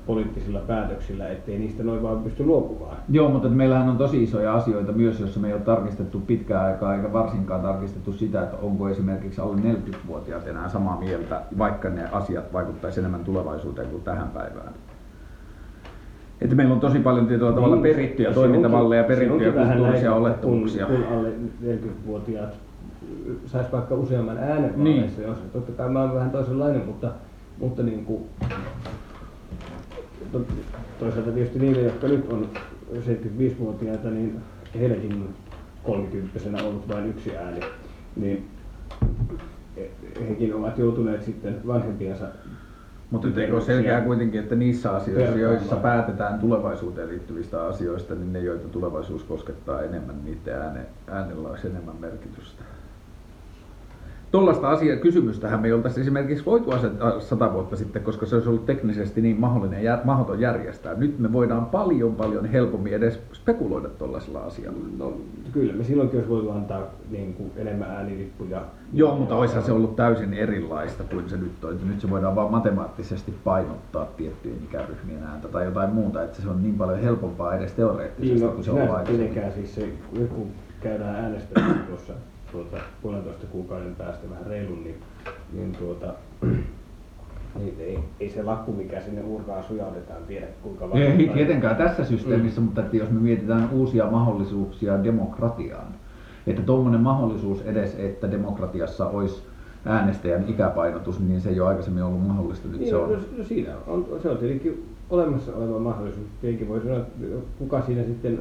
[0.06, 2.98] poliittisilla päätöksillä, ettei niistä noin vaan pysty luopumaan.
[3.10, 6.96] Joo, mutta meillähän on tosi isoja asioita myös, joissa me ei ole tarkistettu pitkään aikaa
[6.96, 12.54] eikä varsinkaan tarkistettu sitä, että onko esimerkiksi alle 40-vuotiaat enää samaa mieltä, vaikka ne asiat
[12.54, 14.74] vaikuttaisi enemmän tulevaisuuteen kuin tähän päivään.
[16.42, 20.86] Että meillä on tosi paljon tietyllä tavalla Niin, perittyjä toimintamalleja, perittyjä kulttuurisia olettamuksia.
[20.86, 21.30] Kun, kun alle
[21.64, 22.54] 40-vuotiaat
[23.46, 25.12] sais vaikka useamman äänen Niin.
[25.22, 27.12] jos totta kai mä oon vähän toisenlainen, mutta,
[27.58, 28.24] mutta niin kuin,
[30.32, 30.46] to-
[31.00, 32.50] toisaalta tietysti niille, jotka nyt on
[32.94, 34.40] 75-vuotiaita, niin
[34.76, 35.36] heilläkin
[35.84, 37.60] 30 ollut vain yksi ääni,
[38.16, 38.48] niin
[39.78, 39.92] he-
[40.30, 42.26] hekin ovat joutuneet sitten vanhempiensa
[43.12, 48.34] Mutta nyt eikö ole selkeää kuitenkin, että niissä asioissa, joissa päätetään tulevaisuuteen liittyvistä asioista, niin
[48.34, 52.64] ne, joita tulevaisuus koskettaa enemmän, niiden ääne, äänellä olisi enemmän merkitystä.
[54.32, 58.50] Tuollaista asia, kysymystähän me ei oltaisi esimerkiksi voitu asettaa sata vuotta sitten, koska se olisi
[58.50, 60.94] ollut teknisesti niin mahdollinen, jär, mahdoton järjestää.
[60.94, 64.80] Nyt me voidaan paljon paljon helpommin edes spekuloida tuollaisella asialla.
[64.98, 65.14] No
[65.54, 68.62] kyllä, me silloinkin olisi voitu antaa niin kuin enemmän äänilippuja.
[68.94, 71.78] Joo, mutta olisihan se ollut täysin erilaista kuin se nyt on.
[71.88, 76.64] Nyt se voidaan vaan matemaattisesti painottaa tiettyjen ikäryhmien ääntä tai jotain muuta, että se on
[76.64, 79.52] niin paljon helpompaa edes teoreettisesti Niin, no, kuin se on aikaisemmin.
[79.56, 80.48] siis se, kun
[80.82, 82.14] käydään äänestämään tuossa
[82.52, 84.96] tuota, puolentoista kuukauden päästä vähän reilun, niin,
[85.54, 86.14] niin tuota,
[87.60, 91.36] niin ei, ei, se lakku, mikä sinne urkaan sujautetaan, tiedä kuinka Ei vaikuttaa.
[91.36, 95.88] tietenkään tässä systeemissä, mutta että jos me mietitään uusia mahdollisuuksia demokratiaan,
[96.48, 99.44] että tuommoinen mahdollisuus edes, että demokratiassa olisi
[99.86, 103.12] äänestäjän ikäpainotus, niin se ei ole aikaisemmin ollut mahdollista, nyt Niin, se on.
[103.12, 106.28] no, no, siinä on, se on tietenkin olemassa oleva mahdollisuus.
[106.42, 107.26] Tietenkin voi sanoa, että
[107.60, 108.40] kuka siinä sitten,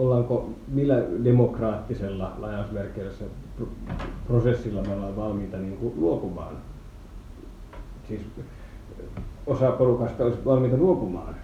[0.00, 3.12] ollaanko, millä demokraattisella lainausmerkeillä
[3.56, 3.68] pro-
[4.26, 6.56] prosessilla me ollaan valmiita niin kuin luopumaan.
[8.08, 8.20] Siis
[9.46, 11.34] osa porukasta olisi valmiita luopumaan.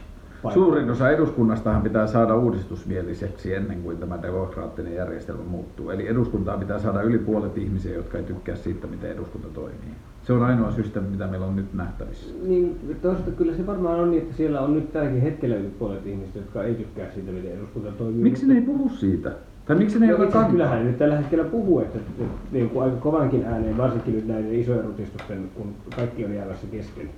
[0.54, 5.90] Suurin osa eduskunnastahan pitää saada uudistusmieliseksi ennen kuin tämä demokraattinen järjestelmä muuttuu.
[5.90, 9.94] Eli eduskuntaa pitää saada yli puolet ihmisiä, jotka ei tykkää siitä, miten eduskunta toimii.
[10.22, 12.34] Se on ainoa systeemi, mitä meillä on nyt nähtävissä.
[12.42, 16.06] Niin, toisaalta kyllä se varmaan on niin, että siellä on nyt tälläkin hetkellä yli puolet
[16.06, 18.22] ihmistä, jotka ei tykkää siitä, miten eduskunta toimii.
[18.22, 19.32] Miksi ne ei puhu siitä?
[19.66, 20.50] Tai miksi ne ei No, kantaa?
[20.50, 24.26] kyllähän ne nyt tällä hetkellä puhuu, että, että niin kuin aika kovankin ääneen, varsinkin nyt
[24.28, 27.10] näiden isojen rutistusten, kun kaikki on jäävässä kesken,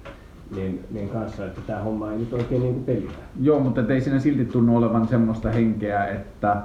[0.57, 3.13] niin, niin kanssa, että tämä homma ei nyt oikein niin pelitä.
[3.41, 6.57] Joo, mutta ei siinä silti tunnu olevan semmoista henkeä, että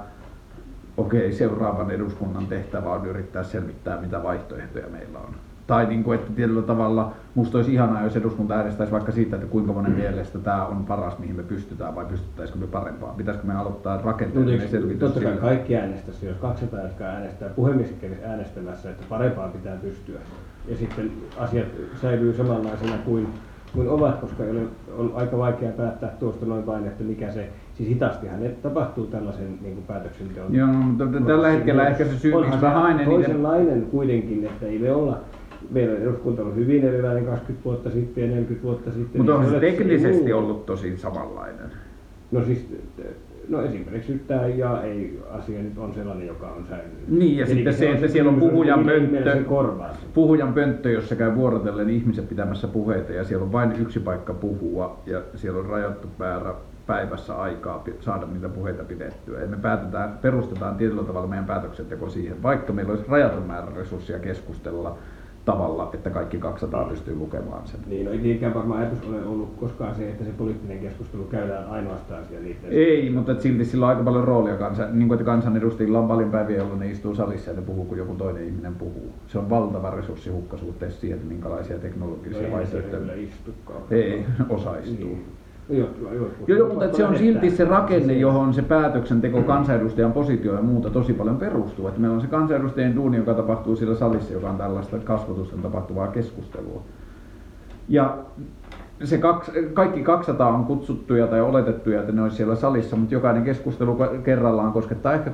[0.96, 5.34] okei, seuraavan eduskunnan tehtävä on yrittää selvittää, mitä vaihtoehtoja meillä on.
[5.66, 9.48] Tai niin kuin, että tietyllä tavalla musta olisi ihanaa, jos eduskunta äänestäisi vaikka siitä, että
[9.48, 13.14] kuinka monen mielestä tämä on paras, mihin me pystytään, vai pystyttäisikö me parempaan.
[13.14, 17.94] Pitäisikö me aloittaa rakenteellinen selvitys Totta kai kaikki äänestäisi, jos 200, jotka äänestää, puhemies
[18.24, 20.20] äänestämässä, että parempaan pitää pystyä.
[20.68, 21.68] Ja sitten asiat
[22.00, 23.28] säilyy samanlaisena kuin,
[23.74, 24.60] kuin ovat, koska ei ole,
[24.98, 29.58] on aika vaikea päättää tuosta noin vain, että mikä se, siis hitastihan ne tapahtuu tällaisen
[29.60, 30.54] niin kuin päätöksenteon.
[30.54, 34.78] Joo, mutta tällä hetkellä ehkä se syy, miksi se vähän aina toisenlainen kuitenkin, että ei
[34.78, 35.20] me olla,
[35.70, 39.20] meillä eduskunta on hyvin erilainen 20 vuotta sitten ja 40 vuotta sitten.
[39.20, 41.70] Mutta niin on se teknisesti ei ollut tosi samanlainen.
[42.32, 42.68] No siis,
[43.48, 47.08] no esimerkiksi nyt tämä ja ei asia nyt on sellainen, joka on säilynyt.
[47.08, 49.44] Niin, ja Tietenkin sitten se, että siellä on puhujan pönttö,
[50.14, 55.02] puhujan pönttö, jossa käy vuorotellen ihmiset pitämässä puheita ja siellä on vain yksi paikka puhua
[55.06, 56.54] ja siellä on rajattu määrä
[56.86, 59.40] päivässä aikaa saada niitä puheita pidettyä.
[59.40, 64.18] Ja me päätetään, perustetaan tietyllä tavalla meidän päätöksenteko siihen, vaikka meillä olisi rajaton määrä resursseja
[64.18, 64.98] keskustella
[65.44, 67.80] tavalla, että kaikki 200 pystyy lukemaan sen.
[67.86, 71.68] Niin, no ei niinkään varmaan ajatus ole ollut koskaan se, että se poliittinen keskustelu käydään
[71.68, 72.70] ainoastaan siellä niiden...
[72.70, 74.56] Ei, mutta silti sillä on aika paljon roolia.
[74.56, 77.84] Kansan, niin kuin, että kansanedustajilla on paljon päiviä, jolloin ne istuu salissa ja ne puhuu,
[77.84, 79.12] kun joku toinen ihminen puhuu.
[79.26, 83.00] Se on valtava resurssihukka suhteessa siihen, että minkälaisia no, teknologisia ei se vaihtoehtoja.
[83.00, 83.82] kyllä istukaan.
[83.90, 85.08] Ei, osa istuu.
[85.08, 85.43] Niin.
[85.70, 86.14] Jotkut-
[86.46, 90.90] Joo, joo, mutta se on silti se rakenne, johon se päätöksenteko, kansanedustajan positio ja muuta
[90.90, 91.88] tosi paljon perustuu.
[91.88, 96.06] Että meillä on se kansanedustajien duuni, joka tapahtuu siellä salissa, joka on tällaista kasvotusten tapahtuvaa
[96.06, 96.82] keskustelua.
[97.88, 98.18] Ja
[99.04, 103.44] se kaksi, kaikki 200 on kutsuttuja tai oletettuja, että ne olisi siellä salissa, mutta jokainen
[103.44, 105.30] keskustelu kerrallaan koskettaa ehkä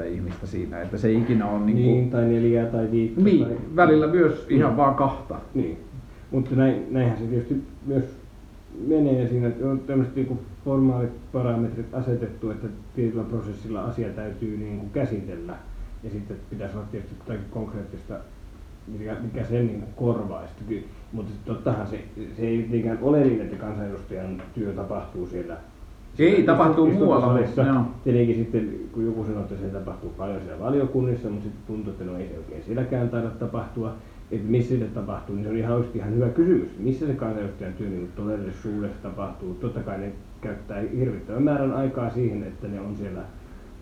[0.00, 1.86] 30-70-190 ihmistä siinä, että se ei ikinä ole niin, kuin...
[1.86, 3.20] niin tai neljää tai viittä.
[3.20, 3.56] Niin, tai...
[3.76, 5.34] välillä myös ihan vaan kahta.
[5.54, 5.78] Niin,
[6.30, 8.04] mutta näin, näinhän se tietysti myös
[8.86, 12.66] menee siinä, että on tämmöiset niin formaalit parametrit asetettu, että
[12.96, 15.56] tietyllä prosessilla asia täytyy niin kuin käsitellä.
[16.04, 18.14] Ja sitten pitäisi olla tietysti jotakin konkreettista,
[18.86, 20.86] mikä, mikä sen niin korvaisi.
[21.12, 22.04] Mutta tottahan se,
[22.36, 25.56] se ei niinkään ole niin, että kansanedustajan työ tapahtuu siellä
[26.18, 27.38] ei, tapahtuu muualla.
[27.64, 27.86] No.
[28.04, 32.04] Tietenkin sitten, kun joku sanoo, että se tapahtuu paljon siellä valiokunnissa, mutta sitten tuntuu, että
[32.04, 33.94] no ei se oikein sielläkään taida tapahtua
[34.32, 36.68] että missä se tapahtuu, niin se on ihan oikeasti ihan hyvä kysymys.
[36.78, 39.54] Missä se kansanedustajan työ niin todellisuudessa tapahtuu?
[39.54, 43.20] Totta kai ne käyttää hirvittävän määrän aikaa siihen, että ne on siellä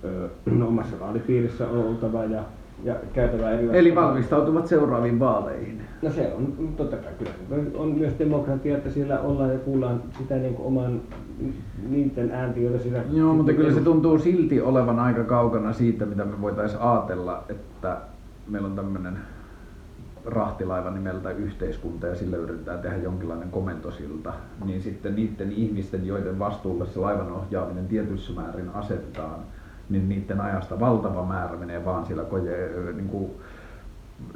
[0.05, 0.29] ö,
[0.69, 2.43] omassa vaalipiirissä oltava ja,
[2.85, 3.51] ja käytävä.
[3.51, 5.81] Eli valmistautuvat seuraaviin vaaleihin.
[6.03, 7.31] No se on totta kai kyllä.
[7.75, 11.01] On myös demokratia, että siellä ollaan ja kuullaan sitä niin kuin oman
[11.89, 12.99] niiden äänti, joita siinä...
[13.13, 17.97] Joo, mutta kyllä se tuntuu silti olevan aika kaukana siitä, mitä me voitaisiin ajatella, että
[18.49, 19.19] meillä on tämmöinen
[20.29, 24.33] rahtilaiva nimeltä yhteiskunta ja sillä yritetään tehdä jonkinlainen komentosilta,
[24.65, 29.41] niin sitten niiden ihmisten, joiden vastuulle se laivan ohjaaminen tietyissä määrin asetetaan,
[29.89, 33.31] niin niiden ajasta valtava määrä menee vaan siellä, koje, niin kuin,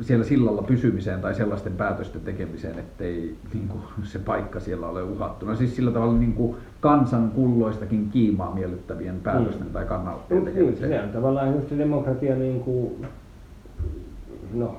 [0.01, 5.57] siellä sillalla pysymiseen tai sellaisten päätösten tekemiseen, ettei niin kuin, se paikka siellä ole uhattuna.
[5.57, 9.73] Siis sillä tavalla niin kuin, kansan kulloistakin kiimaa miellyttävien päätösten mm.
[9.73, 10.91] tai kannanottojen tekemiseen.
[10.91, 13.07] Niin, se on tavallaan just demokratia niin kuin,
[14.55, 14.77] no,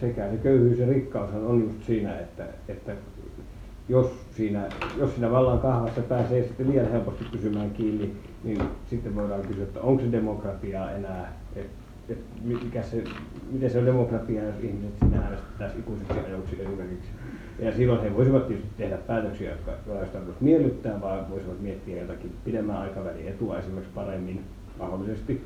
[0.00, 2.92] sekä se köyhyys ja rikkaus on just siinä, että, että
[3.88, 9.42] jos siinä, jos siinä vallan kahvassa pääsee sitten liian helposti pysymään kiinni, niin sitten voidaan
[9.42, 12.18] kysyä, että onko se demokratiaa enää, että et
[12.90, 13.04] se,
[13.50, 17.10] miten se on demokratia, jos ihmiset sinä äänestetään ikuisiksi ajoiksi esimerkiksi.
[17.58, 22.32] Ja silloin he voisivat tietysti tehdä päätöksiä, jotka joista tarkoitus miellyttää, vaan voisivat miettiä jotakin
[22.44, 24.44] pidemmän aikavälin etua esimerkiksi paremmin
[24.78, 25.44] mahdollisesti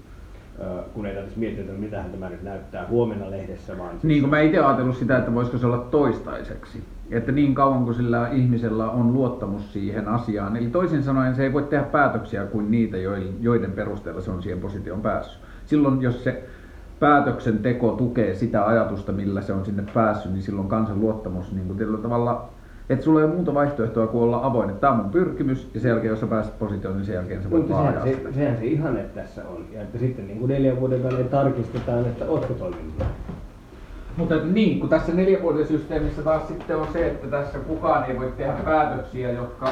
[0.94, 3.78] kun ei tarvitsisi miettiä, että mitähän tämä nyt näyttää huomenna lehdessä.
[3.78, 4.04] Vaan siis...
[4.04, 6.84] Niin kuin mä itse ajatellut sitä, että voisiko se olla toistaiseksi.
[7.10, 10.56] Että niin kauan kuin sillä ihmisellä on luottamus siihen asiaan.
[10.56, 12.96] Eli toisin sanoen se ei voi tehdä päätöksiä kuin niitä,
[13.40, 15.42] joiden perusteella se on siihen positioon päässyt.
[15.66, 16.44] Silloin jos se
[17.00, 21.76] päätöksenteko tukee sitä ajatusta, millä se on sinne päässyt, niin silloin kansan luottamus niin kuin
[21.76, 22.48] tietyllä tavalla
[22.88, 25.80] että sulla ei ole muuta vaihtoehtoa kuin olla avoin, että tämä on mun pyrkimys, ja
[25.80, 28.32] sen jälkeen, jos sä pääset positioon, niin sen jälkeen sä voit vaan ajaa se, sitä.
[28.32, 32.24] Sehän se ihanne tässä on, ja että sitten niin kuin neljän vuoden välein tarkistetaan, että
[32.24, 32.94] ootko toiminut.
[34.16, 38.32] Mutta niin, kun tässä neljän systeemissä taas sitten on se, että tässä kukaan ei voi
[38.36, 39.68] tehdä päätöksiä, jotka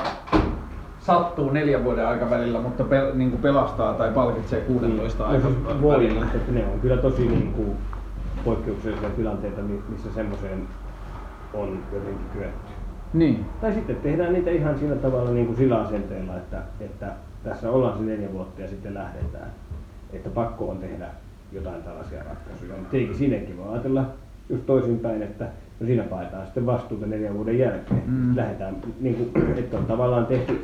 [1.01, 6.27] sattuu neljän vuoden aikavälillä, mutta pel, niin kuin pelastaa tai palkitsee 16 niin, aikavälillä.
[6.35, 7.77] Että ne on kyllä tosi niin kuin,
[8.44, 10.68] poikkeuksellisia tilanteita, missä semmoiseen
[11.55, 12.69] on jotenkin kyetty.
[13.14, 13.44] Niin.
[13.61, 17.12] Tai sitten tehdään niitä ihan sillä tavalla niin kuin sillä asenteella, että, että
[17.44, 19.51] tässä ollaan se neljä vuotta ja sitten lähdetään.
[20.12, 21.07] Että pakko on tehdä
[21.53, 22.75] jotain tällaisia ratkaisuja.
[22.75, 24.05] Mutta tietenkin siinäkin voi ajatella
[24.49, 25.44] just toisinpäin, että
[25.81, 28.03] no siinä paetaan sitten vastuuta neljän vuoden jälkeen.
[28.07, 28.37] Mm.
[28.37, 30.61] Lähdetään, niin kuin, että on tavallaan tehty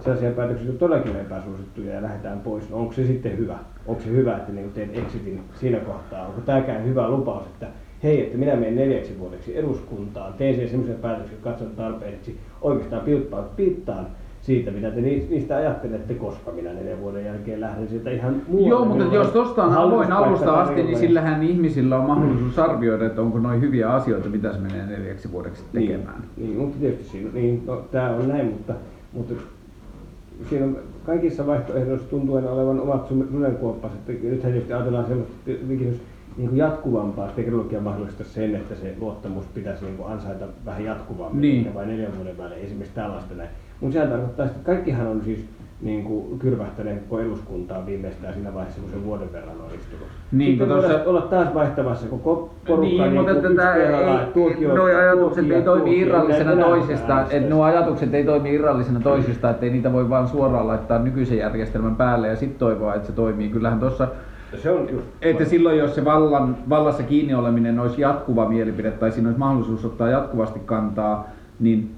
[0.00, 2.70] sellaisia päätöksiä, jotka todellakin epäsuosittuja ja lähdetään pois.
[2.70, 3.58] No onko se sitten hyvä?
[3.86, 6.26] Onko se hyvä, että niin teet exitin siinä kohtaa?
[6.26, 7.66] Onko tämäkään hyvä lupaus, että
[8.02, 13.02] hei, että minä menen neljäksi vuodeksi eduskuntaan, teen siihen semmoisen päätöksen, että katson tarpeeksi, oikeastaan
[13.02, 14.06] pilppaan, pittaan
[14.40, 18.68] siitä, mitä te niistä ajattelette, koska minä neljän vuoden jälkeen lähden sieltä ihan muualle.
[18.68, 23.22] Joo, mutta jos tuosta on avoin alusta asti, niin sillähän ihmisillä on mahdollisuus arvioida, että
[23.22, 26.24] onko noin hyviä asioita, mitä se menee neljäksi vuodeksi niin, tekemään.
[26.36, 28.74] Niin, niin mutta tietysti siinä, niin, no, tämä on näin, mutta,
[29.12, 29.34] mutta
[30.48, 33.98] siinä on kaikissa vaihtoehdoissa tuntuu aina olevan omat sudenkuoppaset.
[34.08, 35.06] Nythän tietysti ajatellaan
[35.46, 35.96] että jos
[36.36, 41.40] niin kuin jatkuvampaa teknologia mahdollistaa sen, että se luottamus pitäisi niin kuin ansaita vähän jatkuvammin,
[41.40, 41.74] niin.
[41.74, 43.50] vai neljän vuoden välein, esimerkiksi tällaista näin.
[43.80, 45.46] Mutta sehän tarkoittaa, että kaikkihan on siis
[45.82, 50.06] niin kuin kyrvähtäneet koko eduskuntaa viimeistään siinä vaiheessa, kun se vuoden verran on istunut.
[50.32, 51.02] Niin, Sitten tuossa...
[51.06, 56.00] olla taas vaihtamassa koko porukka niin, niin mutta tätä ei, tuokio, nuo ajatukset ei toimi
[56.00, 60.66] irrallisena toisista, että nuo ajatukset ei toimi irrallisena toisista, että ei niitä voi vaan suoraan
[60.66, 63.48] laittaa nykyisen järjestelmän päälle ja sitten toivoa, että se toimii.
[63.48, 64.08] Kyllähän tuossa
[64.58, 69.12] se on just että silloin jos se vallan, vallassa kiinni oleminen olisi jatkuva mielipide tai
[69.12, 71.28] siinä olisi mahdollisuus ottaa jatkuvasti kantaa,
[71.60, 71.94] niin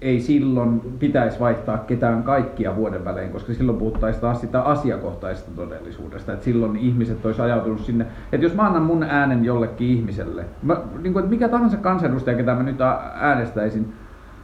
[0.00, 6.32] ei silloin pitäisi vaihtaa ketään kaikkia vuoden välein, koska silloin puhuttaisiin taas sitä asiakohtaisesta todellisuudesta.
[6.32, 10.76] Että silloin ihmiset olisi ajautunut sinne, että jos mä annan mun äänen jollekin ihmiselle, mä,
[11.02, 12.80] niin kuin, että mikä tahansa kansanedustaja, ketä mä nyt
[13.14, 13.92] äänestäisin,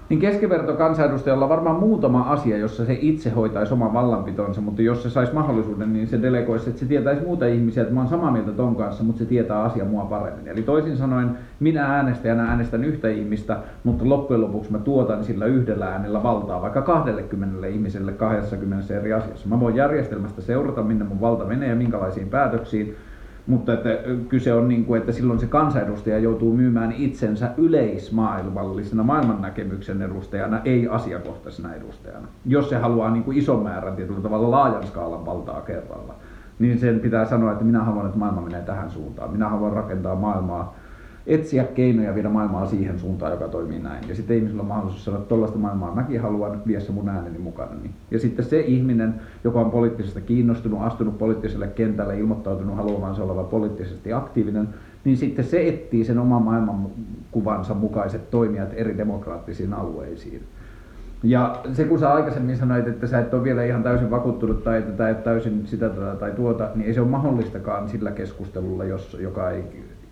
[0.09, 5.03] niin keskiverto kansanedustajalla on varmaan muutama asia, jossa se itse hoitaisi oman vallanpitonsa, mutta jos
[5.03, 8.31] se saisi mahdollisuuden, niin se delegoisi, että se tietäisi muuta ihmisiä, että mä oon samaa
[8.31, 10.49] mieltä ton kanssa, mutta se tietää asia mua paremmin.
[10.49, 15.87] Eli toisin sanoen, minä äänestäjänä äänestän yhtä ihmistä, mutta loppujen lopuksi mä tuotan sillä yhdellä
[15.87, 19.49] äänellä valtaa vaikka 20 ihmiselle 20 eri asiassa.
[19.49, 22.97] Mä voin järjestelmästä seurata, minne mun valta menee ja minkälaisiin päätöksiin,
[23.47, 23.89] mutta että
[24.29, 30.89] kyse on niin kuin, että silloin se kansanedustaja joutuu myymään itsensä yleismaailmallisena maailmannäkemyksen edustajana, ei
[30.89, 32.29] asiakohtaisena edustajana.
[32.47, 36.15] Jos se haluaa niin kuin ison määrän tietyllä tavalla laajan skaalan valtaa kerralla,
[36.59, 39.33] niin sen pitää sanoa, että minä haluan, että maailma menee tähän suuntaan.
[39.33, 40.77] Minä haluan rakentaa maailmaa
[41.27, 44.09] etsiä keinoja viedä maailmaa siihen suuntaan, joka toimii näin.
[44.09, 47.71] Ja sitten ihmisillä on mahdollisuus sanoa, että tuollaista maailmaa mäkin haluan viessä mun ääneni mukana.
[48.11, 54.13] Ja sitten se ihminen, joka on poliittisesta kiinnostunut, astunut poliittiselle kentälle, ilmoittautunut haluavansa olevan poliittisesti
[54.13, 54.69] aktiivinen,
[55.05, 60.43] niin sitten se etsii sen oman maailmankuvansa mukaiset toimijat eri demokraattisiin alueisiin.
[61.23, 64.79] Ja se kun sä aikaisemmin sanoit, että sä et ole vielä ihan täysin vakuuttunut tai
[64.79, 69.17] että tämä ei täysin sitä tai tuota, niin ei se ole mahdollistakaan sillä keskustelulla, jos,
[69.21, 69.65] joka ei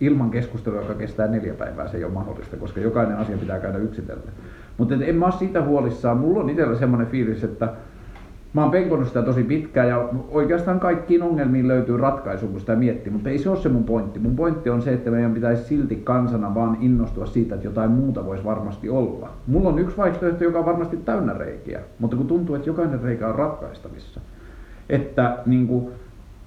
[0.05, 3.77] ilman keskustelua, joka kestää neljä päivää, se ei ole mahdollista, koska jokainen asia pitää käydä
[3.77, 4.33] yksitellen.
[4.77, 6.17] Mutta en mä ole siitä huolissaan.
[6.17, 7.69] Mulla on itsellä semmoinen fiilis, että
[8.53, 13.11] mä oon penkonut sitä tosi pitkään ja oikeastaan kaikkiin ongelmiin löytyy ratkaisu, kun sitä miettii,
[13.13, 14.19] mutta ei se ole se mun pointti.
[14.19, 18.25] Mun pointti on se, että meidän pitäisi silti kansana vaan innostua siitä, että jotain muuta
[18.25, 19.29] voisi varmasti olla.
[19.47, 23.27] Mulla on yksi vaihtoehto, joka on varmasti täynnä reikiä, mutta kun tuntuu, että jokainen reikä
[23.27, 24.21] on ratkaistavissa.
[24.89, 25.87] Että niin kuin,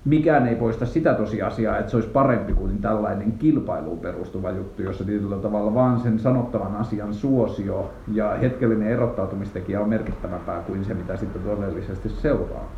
[0.07, 5.05] mikään ei poista sitä tosiasiaa, että se olisi parempi kuin tällainen kilpailuun perustuva juttu, jossa
[5.05, 11.17] tietyllä tavalla vaan sen sanottavan asian suosio ja hetkellinen erottautumistekijä on merkittävämpää kuin se, mitä
[11.17, 12.73] sitten todellisesti seuraa.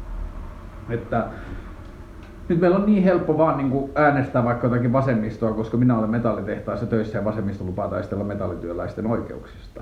[0.91, 1.25] Että
[2.49, 6.11] nyt meillä on niin helppo vaan niin kuin äänestää vaikka jotakin vasemmistoa, koska minä olen
[6.11, 9.81] metallitehtaassa töissä ja vasemmisto lupaa taistella metallityöläisten oikeuksista.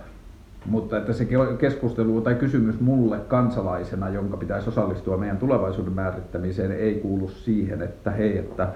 [0.64, 6.94] Mutta että se keskustelu tai kysymys mulle kansalaisena, jonka pitäisi osallistua meidän tulevaisuuden määrittämiseen, ei
[6.94, 8.68] kuulu siihen, että hei, että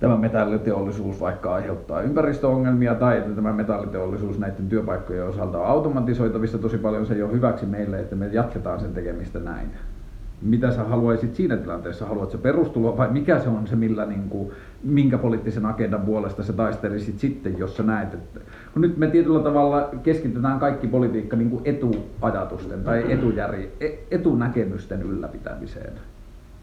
[0.00, 6.58] tämä metalliteollisuus vaikka aiheuttaa ympäristöongelmia tai että tämä metalliteollisuus näiden työpaikkojen osalta on automatisoitavissa.
[6.58, 9.70] Tosi paljon, se ei ole hyväksi meille, että me jatketaan sen tekemistä näin
[10.42, 12.06] mitä sä haluaisit siinä tilanteessa?
[12.06, 14.50] Haluatko perustuloa vai mikä se on se, millä, niin kuin,
[14.84, 18.40] minkä poliittisen agendan puolesta sä taistelisit sitten, jos sä näet, että
[18.72, 25.02] kun nyt me tietyllä tavalla keskitetään kaikki politiikka niin kuin etuajatusten tai etujäri, e, etunäkemysten
[25.02, 25.92] ylläpitämiseen.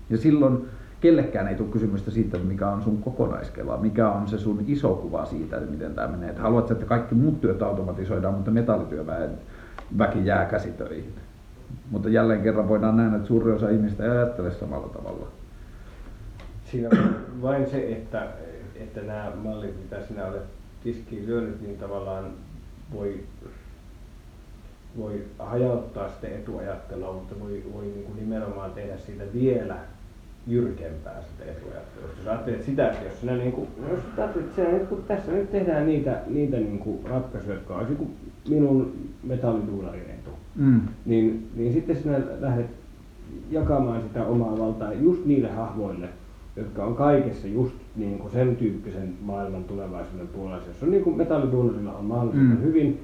[0.10, 0.66] Ja silloin
[1.02, 5.26] kellekään ei tule kysymystä siitä, mikä on sun kokonaiskela, mikä on se sun iso kuva
[5.26, 6.30] siitä, että miten tämä menee.
[6.30, 11.25] Että haluatko, että kaikki muut työt automatisoidaan, mutta metallityöväki jää käsitöihin.
[11.92, 15.28] Mutta jälleen kerran voidaan nähdä, että suuri osa ihmistä ei ajattele samalla tavalla.
[16.72, 18.28] Siinä on vain se, että,
[18.76, 20.44] että nämä mallit, mitä sinä olet
[20.84, 22.32] tiskiin lyönyt, niin tavallaan
[22.94, 23.20] voi,
[24.98, 29.78] voi hajauttaa sitä etuajattelua, mutta voi, voi niin kuin nimenomaan tehdä siitä vielä
[30.48, 32.10] jyrkempää sitä etuajattelua.
[32.18, 35.52] Jos ajattelet sitä, että jos sinä niin kuin, jos ajattelet, että sinä, kun tässä nyt
[35.52, 38.18] tehdään niitä, niitä niin kuin ratkaisuja, jotka olisi niin
[38.50, 40.82] minun metalliduunarin etu, mm.
[41.06, 42.68] niin, niin sitten sinä lähdet
[43.52, 46.10] jakamaan sitä omaa valtaa just niille hahmoille,
[46.56, 50.64] jotka on kaikessa just niin kuin sen tyyppisen maailman tulevaisuuden puolella.
[50.68, 52.64] Jos on niin kuin metalliduunarilla on mahdollisimman mm.
[52.64, 53.00] hyvin,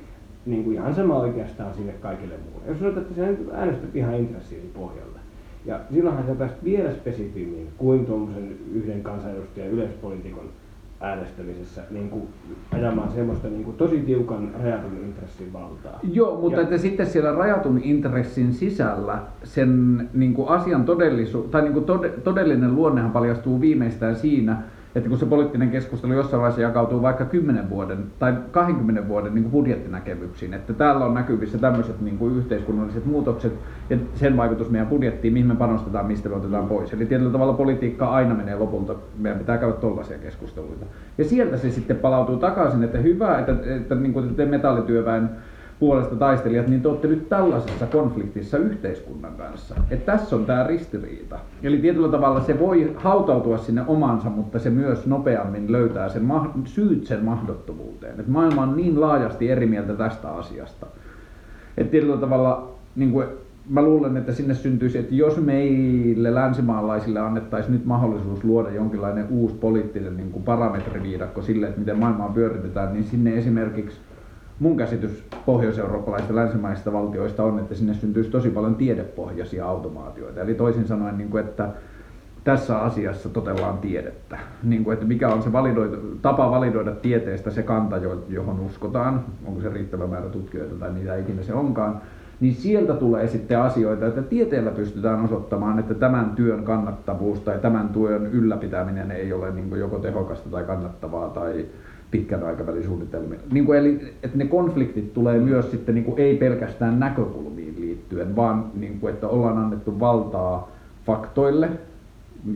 [0.46, 2.68] niin kuin ihan sama oikeastaan sille kaikille muulle.
[2.68, 5.20] Jos sanotaan, että sinä äänestät ihan intressiin pohjalle,
[5.66, 10.50] ja silloinhan sä pääst vielä spesifimmin kuin tuommoisen yhden kansanedustajan yleispolitiikon
[11.02, 12.24] äänestämisessä niin kuin
[12.72, 16.00] ajamaan semmoista niin kuin tosi tiukan rajatun intressin valtaa.
[16.14, 21.62] Joo, mutta ja, että sitten siellä rajatun intressin sisällä sen niin kuin asian todellisu, tai
[21.62, 24.64] niin kuin tod, todellinen luonnehan paljastuu viimeistään siinä,
[24.96, 29.44] että kun se poliittinen keskustelu jossain vaiheessa jakautuu vaikka 10 vuoden tai 20 vuoden niin
[29.44, 33.54] kuin budjettinäkemyksiin, että täällä on näkyvissä tämmöiset niin kuin yhteiskunnalliset muutokset
[33.90, 36.94] ja sen vaikutus meidän budjettiin, mihin me panostetaan, mistä me otetaan pois.
[36.94, 40.86] Eli tietyllä tavalla politiikka aina menee lopulta, meidän pitää käydä tollaisia keskusteluita.
[41.18, 45.30] Ja sieltä se sitten palautuu takaisin, että hyvä, että, että, että niin kuin te metallityöväen
[45.82, 49.76] puolesta taistelijat, niin te olette nyt tällaisessa konfliktissa yhteiskunnan kanssa.
[49.90, 51.40] Että tässä on tämä ristiriita.
[51.64, 56.32] Eli tietyllä tavalla se voi hautautua sinne omansa, mutta se myös nopeammin löytää sen
[56.66, 58.20] syyt sen mahdottomuuteen.
[58.20, 60.88] Että maailma on niin laajasti eri mieltä tästä asiasta.
[61.78, 63.28] Että tietyllä tavalla niin kuin
[63.70, 69.56] mä luulen, että sinne syntyisi, että jos meille länsimaalaisille annettaisiin nyt mahdollisuus luoda jonkinlainen uusi
[69.56, 73.98] poliittinen niin kuin parametriviidakko sille, että miten maailmaa pyöritetään, niin sinne esimerkiksi
[74.62, 80.42] mun käsitys pohjois-eurooppalaisista länsimaisista valtioista on, että sinne syntyisi tosi paljon tiedepohjaisia automaatioita.
[80.42, 81.70] Eli toisin sanoen, niin kuin, että
[82.44, 84.40] tässä asiassa totellaan tiedettä.
[84.64, 87.98] Niin kuin, että mikä on se validoida, tapa validoida tieteestä se kanta,
[88.30, 92.02] johon uskotaan, onko se riittävä määrä tutkijoita tai mitä ikinä se onkaan,
[92.40, 97.90] niin sieltä tulee sitten asioita, että tieteellä pystytään osoittamaan, että tämän työn kannattavuus tai tämän
[97.90, 101.66] työn ylläpitäminen ei ole niin joko tehokasta tai kannattavaa tai
[102.12, 103.40] pitkän aikavälin suunnitelmia.
[103.52, 108.36] Niin kuin, eli että ne konfliktit tulee myös sitten niin kuin, ei pelkästään näkökulmiin liittyen,
[108.36, 110.72] vaan niin kuin, että ollaan annettu valtaa
[111.06, 111.70] faktoille,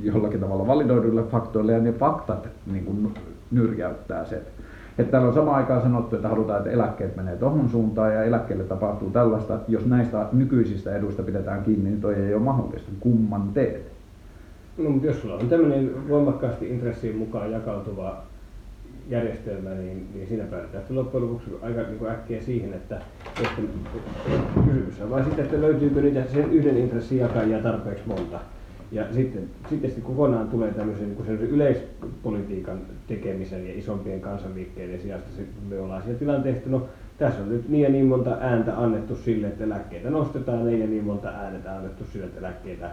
[0.03, 3.14] jollakin tavalla validoiduille faktoille ja ne faktat niin kuin,
[3.51, 4.41] nyrjäyttää sen.
[4.97, 8.64] Että täällä on samaan aikaan sanottu, että halutaan, että eläkkeet menee tuohon suuntaan ja eläkkeelle
[8.64, 9.60] tapahtuu tällaista.
[9.68, 12.91] Jos näistä nykyisistä eduista pidetään kiinni, niin toi ei ole mahdollista.
[12.99, 13.91] Kumman teet?
[14.78, 18.24] No, mutta jos sulla on tämmöinen voimakkaasti intressiin mukaan jakautuva
[19.10, 23.01] järjestelmä, niin, niin siinä päädytään loppujen lopuksi aika niin kuin äkkiä siihen, että,
[23.43, 23.62] että,
[24.66, 28.39] kysymys on vain sitten, että löytyykö niitä sen yhden intressin jakajia tarpeeksi monta.
[28.91, 35.30] Ja sitten, sitten sitten kokonaan tulee tämmöisen niin kuin yleispolitiikan tekemisen ja isompien kansanliikkeiden sijasta
[35.70, 36.88] me ollaan siellä tilanteessa, että no
[37.18, 40.88] tässä on nyt niin ja niin monta ääntä annettu sille, että eläkkeitä nostetaan, niin ja
[40.88, 42.91] niin monta ääntä annettu sille, että eläkkeitä,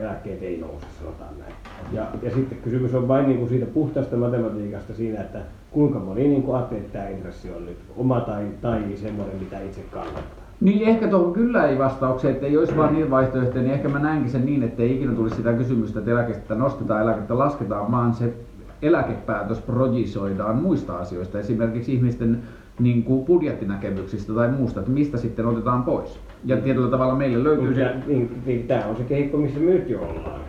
[0.00, 1.54] eläkkeet ei nouse, sanotaan näin.
[1.92, 5.38] Ja, ja sitten kysymys on vain niin kuin siitä puhtaasta matematiikasta siinä, että
[5.70, 9.60] kuinka moni niin kuin ajattelee, että tämä intressi on nyt oma tai, tai semmoinen, mitä
[9.60, 10.42] itse kannattaa.
[10.60, 13.98] Niin ehkä tuohon kyllä ei vastaukseen, että ei olisi vain niin vaihtoehtoja, niin ehkä mä
[13.98, 18.14] näenkin sen niin, että ei ikinä tulisi sitä kysymystä, että eläkettä nostetaan, eläkettä lasketaan, vaan
[18.14, 18.34] se
[18.82, 22.42] eläkepäätös projisoidaan muista asioista, esimerkiksi ihmisten
[22.78, 26.20] niin kuin budjettinäkemyksistä tai muusta, että mistä sitten otetaan pois.
[26.44, 27.94] Ja tietyllä tavalla meille löytyy se...
[28.06, 30.40] Niin, niin, tämä on se kehikko, missä me nyt jo ollaan.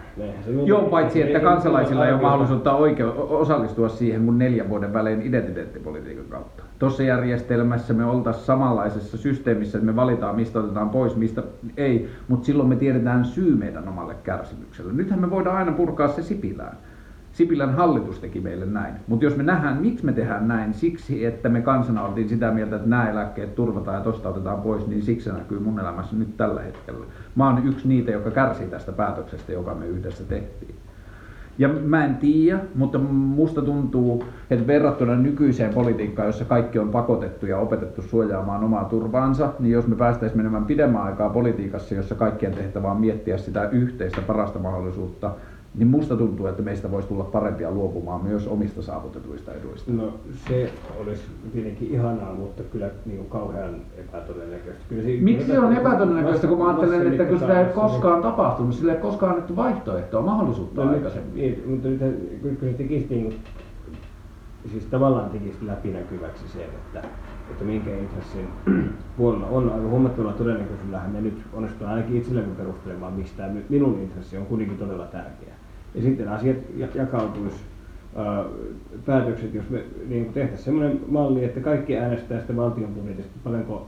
[0.66, 6.26] Joo, paitsi että kansalaisilla ei ole mahdollisuutta oikeu- osallistua siihen kuin neljän vuoden välein identiteettipolitiikan
[6.30, 6.64] kautta.
[6.80, 11.44] Tuossa järjestelmässä me oltaisiin samanlaisessa systeemissä, että me valitaan mistä otetaan pois, mistä
[11.78, 14.94] ei, mutta silloin me tiedetään syy meidän omalle kärsimykselle.
[14.94, 16.78] Nythän me voidaan aina purkaa se Sipilään.
[17.34, 18.94] Sipilän hallitus teki meille näin.
[19.08, 22.76] Mutta jos me nähdään, miksi me tehdään näin, siksi että me kansana oltiin sitä mieltä,
[22.76, 26.38] että nämä eläkkeet turvataan ja tosta otetaan pois, niin siksi se näkyy mun elämässä nyt
[26.38, 27.06] tällä hetkellä.
[27.36, 30.76] Mä oon yksi niitä, joka kärsii tästä päätöksestä, joka me yhdessä tehtiin.
[31.58, 37.46] Ja mä en tiedä, mutta musta tuntuu, että verrattuna nykyiseen politiikkaan, jossa kaikki on pakotettu
[37.46, 42.54] ja opetettu suojaamaan omaa turvaansa, niin jos me päästäisiin menemään pidemmän aikaa politiikassa, jossa kaikkien
[42.54, 45.32] tehtävä on miettiä sitä yhteistä parasta mahdollisuutta
[45.76, 49.92] niin musta tuntuu, että meistä voisi tulla parempia luopumaan myös omista saavutetuista eduista.
[49.92, 50.14] No
[50.50, 54.84] se olisi tietenkin ihanaa, mutta kyllä niin kuin kauhean epätodennäköistä.
[54.90, 58.14] Kyllä siinä, Miksi se on epätodennäköistä, kun mä ajattelen, että kun sitä ei ole koskaan
[58.14, 58.24] niin...
[58.24, 61.36] tapahtunut, sille ei koskaan annettu vaihtoehtoa, mahdollisuutta no, aikaisemmin.
[61.36, 62.00] Niin, mutta nyt
[62.42, 63.36] kyllä se tekisi niin,
[64.72, 67.08] siis tavallaan tekisi läpinäkyväksi se, että,
[67.52, 68.48] että minkä intressin
[69.18, 74.38] puolella on aivan huomattavalla todennäköisyydellä me nyt onnistutaan ainakin itsellemme perustelemaan, miksi tämä minun intressi
[74.38, 75.54] on kuitenkin todella tärkeä.
[75.96, 76.58] Ja sitten asiat
[76.96, 77.58] jakautuisi
[79.06, 83.88] päätökset, jos me niin tehtäisiin sellainen malli, että kaikki äänestää sitä valtion budjetista, paljonko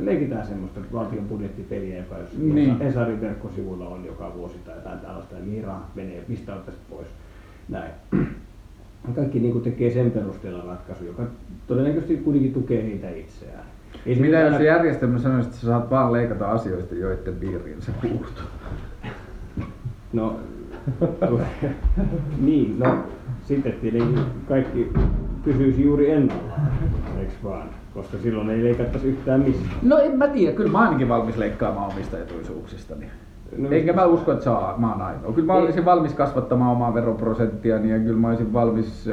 [0.00, 2.82] leikitään semmoista valtion budjettipeliä, joka jos niin.
[2.82, 7.08] Esarin verkkosivuilla on joka vuosi tai jotain tällaista, ja mihin rahat menee, mistä ottaisiin pois.
[7.68, 7.90] Näin.
[9.14, 11.22] Kaikki niin tekee sen perusteella ratkaisu, joka
[11.66, 13.64] todennäköisesti kuitenkin tukee heitä itseään.
[14.06, 18.44] Ei Mitä jos järjestelmä sanoisi, että sä saat vaan leikata asioista, joiden piiriin se puuttuu?
[20.12, 20.40] No
[22.46, 22.86] niin, no
[23.42, 24.18] sitten tietenkin
[24.48, 24.92] kaikki
[25.44, 26.68] pysyisi juuri ennallaan,
[27.18, 27.68] eikö vaan?
[27.94, 29.70] Koska silloin ei leikattaisi yhtään missään.
[29.82, 33.06] No en mä tiedä, kyllä mä ainakin valmis leikkaamaan omista etuisuuksistani.
[33.58, 35.32] No, Enkä mä usko, että saa, mä oon ainoa.
[35.32, 39.10] Kyllä mä olisin valmis kasvattamaan omaa veroprosenttia ja kyllä mä olisin valmis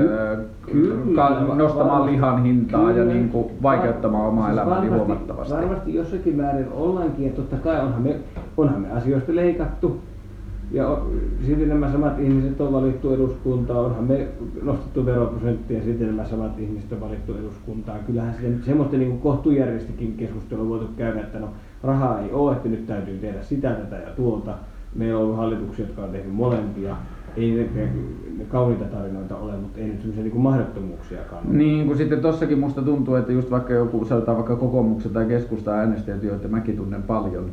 [0.72, 2.98] Ky- äh, nostamaan lihan hintaa kyllä.
[3.00, 5.54] ja niin kuin vaikeuttamaan omaa siis elämääni huomattavasti.
[5.54, 8.16] Varmasti jossakin määrin ollaankin, että totta kai onhan me,
[8.58, 10.02] onhan me asioista leikattu,
[10.74, 11.02] ja
[11.46, 14.28] sitten nämä samat ihmiset on valittu eduskuntaan, onhan me
[14.62, 18.00] nostettu veroprosenttia ja sitten nämä samat ihmiset on valittu eduskuntaan.
[18.00, 21.50] Kyllähän sitten semmoista niin kohtujärjestikin keskustelua voitu käydä, että no
[21.84, 24.54] rahaa ei ole, että nyt täytyy tehdä sitä, tätä ja tuolta.
[24.96, 26.96] Meillä on ollut hallituksia, jotka on tehnyt molempia.
[27.38, 27.90] Ei ne,
[28.38, 32.82] ne kauniita tarinoita ole, mutta ei nyt semmoisia niin mahdottomuuksiakaan Niin, kun sitten tossakin musta
[32.82, 37.46] tuntuu, että just vaikka joku, sanotaan vaikka kokoomuksen tai keskustaa äänestäjät, joita mäkin tunnen paljon,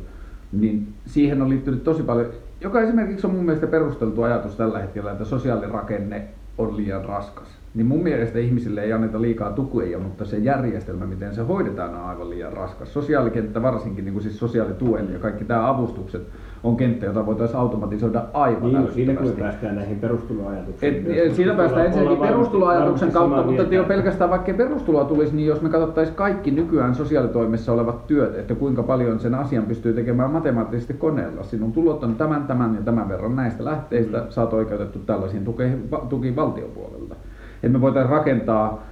[0.53, 2.27] niin siihen on liittynyt tosi paljon
[2.61, 7.49] joka esimerkiksi on mun mielestä perusteltu ajatus tällä hetkellä, että sosiaalirakenne on liian raskas.
[7.75, 12.01] Niin mun mielestä ihmisille ei anneta liikaa tukuja, mutta se järjestelmä, miten se hoidetaan, on
[12.09, 12.93] aivan liian raskas.
[12.93, 16.23] Sosiaalikenttä varsinkin, niin kuin siis sosiaalituen ja kaikki tämä avustukset,
[16.65, 21.07] on kenttä, jota voitaisiin automatisoida aivan Niin, siinä kun päästään näihin perustuloajatuksiin.
[21.15, 25.69] Et, siinä päästään ensinnäkin perustuloajatuksen kautta, mutta jo pelkästään vaikka perustuloa tulisi, niin jos me
[25.69, 31.43] katsottaisiin kaikki nykyään sosiaalitoimessa olevat työt, että kuinka paljon sen asian pystyy tekemään matemaattisesti koneella.
[31.43, 34.25] Sinun tulot on tämän, tämän ja tämän verran näistä lähteistä, Mm.
[34.29, 37.00] saat oikeutettu tällaisiin tukeihin, va- tukiin valtion puolelta.
[37.63, 38.83] Et me voitaisiin rakentaa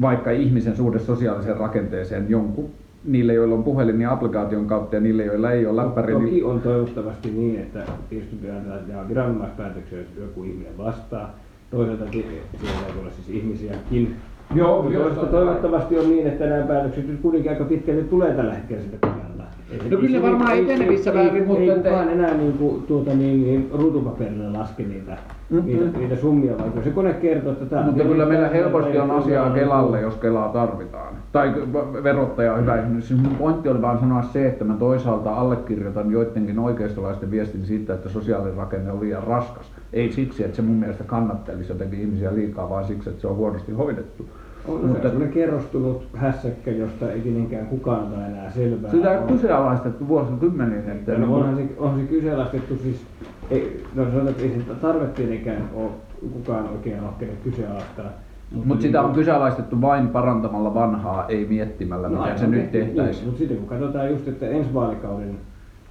[0.00, 2.68] vaikka ihmisen suhde sosiaaliseen rakenteeseen jonkun,
[3.04, 6.12] niille joilla on puhelin niin applikaation kautta ja niille joilla ei ole läppäri.
[6.12, 8.36] Toki Niin, on toivottavasti niin, että tietysti
[8.86, 11.34] että on viranomaispäätöksiä, jos joku ihminen vastaa.
[11.70, 14.16] Toisaalta siellä täytyy olla siis ihmisiäkin.
[14.54, 18.54] Joo, Mutta joo, toivottavasti on niin, että nämä päätökset nyt kuitenkin aika pitkälle tulee tällä
[18.54, 19.44] hetkellä sitä kohdalla.
[19.70, 23.10] Ei- No kyllä varmaan ei- etenevissä ei- mutta Ei että- kukaan enää niin kuin, tuota,
[23.14, 25.16] niin, niin, ruutupaperilla laske niitä.
[25.50, 29.10] Niitä, niitä summia, vaan kyllä se kone kertoo, että tämä Mutta kyllä meillä helposti on
[29.10, 30.00] asiaa Kelalle.
[30.00, 31.14] Jos Kelaa tarvitaan.
[31.32, 31.54] Tai
[32.02, 32.78] verottaja on hyvä.
[33.00, 37.94] Siis mun pointti oli vaan sanoa se, että mä toisaalta allekirjoitan joidenkin oikeistolaisten viestin siitä,
[37.94, 39.72] että sosiaalinen rakenne on liian raskas.
[39.92, 43.36] Ei siksi, että se mun mielestä kannattelisi jotenkin ihmisiä liikaa, vaan siksi, että se on
[43.36, 44.28] huonosti hoidettu.
[44.66, 48.90] Mutta sellainen kerrostunut hässäkkä, josta ei kenenkään kukaan ota enää selvää.
[48.90, 50.90] sitä on kyseenalaistettu vuosikymmeniin.
[50.90, 53.06] Että No onhan se, onhan se kyseenalaistettu siis,
[53.50, 55.90] ei, no sanotaan, että ei sitä tarve tietenkään ole
[56.32, 58.10] kukaan oikein rohkeinen kyseenalaistaa.
[58.64, 63.16] Mutta sitä on kyseenalaistettu vain parantamalla vanhaa, ei miettimällä, miten aivan se nyt tehty, tehtäisiin.
[63.16, 65.38] Niin, mutta sitten kun katsotaan just, että ensi vaalikauden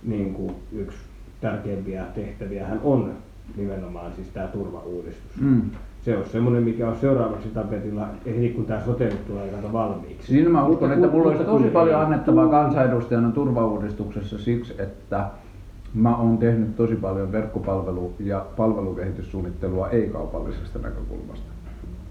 [0.04, 0.98] niin kuin yksi
[1.42, 3.12] tärkeimpiä tehtäviä hän on
[3.58, 5.42] nimenomaan siis tämä turvauudistus.
[5.42, 5.62] Mm.
[6.06, 10.28] Se on semmoinen, mikä on seuraavaksi tapetilla, heti kun tämä sote nyt tulee kato valmiiksi.
[10.28, 15.30] Siinä mä uskon, että mulla olisi tosi paljon annettavaa kansanedustajana turvauudistuksessa siksi, että
[15.94, 21.52] mä oon tehnyt tosi paljon verkkopalvelu- ja palvelukehityssuunnittelua ei-kaupallisesta näkökulmasta.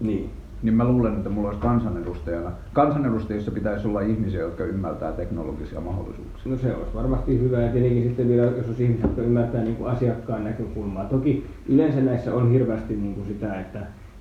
[0.01, 0.31] Niin.
[0.63, 6.53] Niin mä luulen, että mulla olisi kansanedustajana, kansanedustajissa pitäisi olla ihmisiä, jotka ymmärtää teknologisia mahdollisuuksia.
[6.53, 9.77] No se olisi varmasti hyvä ja tietenkin sitten vielä, jos olisi ihmiset, jotka ymmärtää niin
[9.77, 11.05] kuin asiakkaan näkökulmaa.
[11.05, 13.79] Toki yleensä näissä on hirveästi niin kuin sitä, että,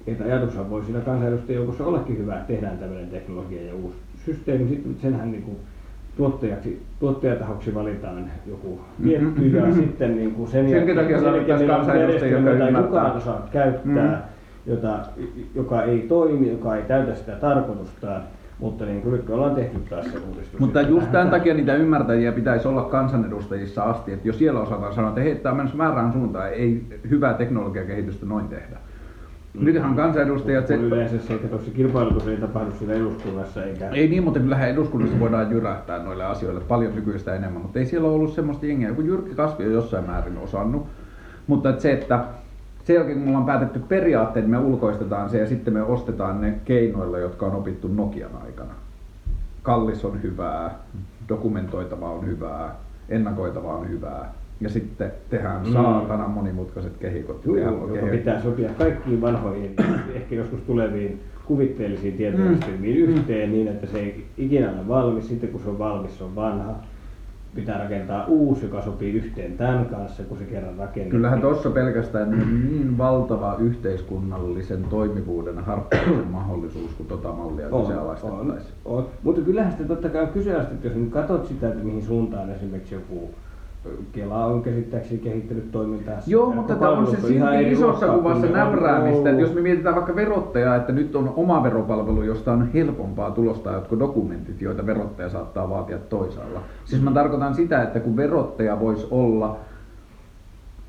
[0.07, 4.69] että ajatushan voi siinä kansanedustajien joukossa ollakin hyvä, että tehdään tämmöinen teknologia ja uusi systeemi.
[4.69, 5.57] Sitten senhän niin kuin
[6.17, 11.85] tuottajaksi, tuottajatahoksi valitaan joku tietty ja sitten niin kuin sen sen jälkeen tarvittaisiin meillä on
[11.85, 12.83] kansanedustajia, järjestelmä, jotka jota ei ymmärtää.
[12.83, 14.29] kukaan osaa käyttää,
[14.65, 14.99] jota,
[15.55, 18.23] joka ei toimi, joka ei täytä sitä tarkoitustaan.
[18.59, 20.59] Mutta niin kuin nyt me ollaan tehty taas se uudistus.
[20.59, 24.93] Mutta Että just tämän takia niitä ymmärtäjiä pitäisi olla kansanedustajissa asti, että jos siellä osataan
[24.93, 28.77] sanoa, että hei, tämä on menossa väärään suuntaan, ei hyvää teknologiakehitystä noin tehdä.
[29.53, 33.89] Nythän kansanedustajat, se, Kun yleensä se, että tuossa kilpailutus ei tapahdu siellä eduskunnassa eikä...
[33.89, 38.07] Ei niin, mutta kyllähän eduskunnassa voidaan jyrähtää noille asioille paljon nykyistä enemmän, mutta ei siellä
[38.07, 40.87] ole ollut semmoista jengiä, joku Jyrki Kasvi on jossain määrin osannut.
[41.47, 42.25] Mutta et se, että
[42.83, 46.53] sen jälkeen kun me ollaan päätetty periaatteet, me ulkoistetaan se ja sitten me ostetaan ne
[46.65, 48.71] keinoilla, jotka on opittu Nokian aikana.
[49.63, 50.75] Kallis on hyvää,
[51.29, 52.75] dokumentoitava on hyvää,
[53.09, 54.33] ennakoitava on hyvää.
[54.61, 55.73] Ja sitten tehdään Mm.
[55.73, 57.41] saatanan monimutkaiset kehikot.
[57.41, 59.75] Tehdään joka oikein- pitää sopia kaikkiin vanhoihin,
[60.13, 63.13] ehkä joskus tuleviin kuvitteellisiin tietojärjestelmiin Mm.
[63.15, 65.27] yhteen niin, että se ei ikinä ole valmis.
[65.27, 66.73] Sitten kun se on valmis, se on vanha.
[67.55, 71.09] Pitää rakentaa uusi, joka sopii yhteen tämän kanssa, kun se kerran rakennetaan.
[71.09, 78.73] Kyllähän tuossa pelkästään niin, niin valtava yhteiskunnallisen toimivuuden harppauksen mahdollisuus, kun tota mallia on, kyseenalaistettaisiin.
[78.85, 79.07] on.
[79.23, 82.95] Mutta kyllähän sitten totta kai on kyseenalaistettu, jos nyt katsot sitä, että mihin suuntaan esimerkiksi
[82.95, 83.29] joku
[84.11, 86.31] Kela on käsittääkseni kehittänyt toimintaansa.
[86.31, 89.41] Joo, mutta tämä on se silti isossa kuvassa nävräämistä, että ollut.
[89.41, 93.99] jos me mietitään vaikka verottajaa, että nyt on oma veropalvelu, josta on helpompaa tulostaa jotkut
[93.99, 96.61] dokumentit, joita verottaja saattaa vaatia toisaalla.
[96.85, 99.57] Siis mä tarkoitan sitä, että kun verottaja voisi olla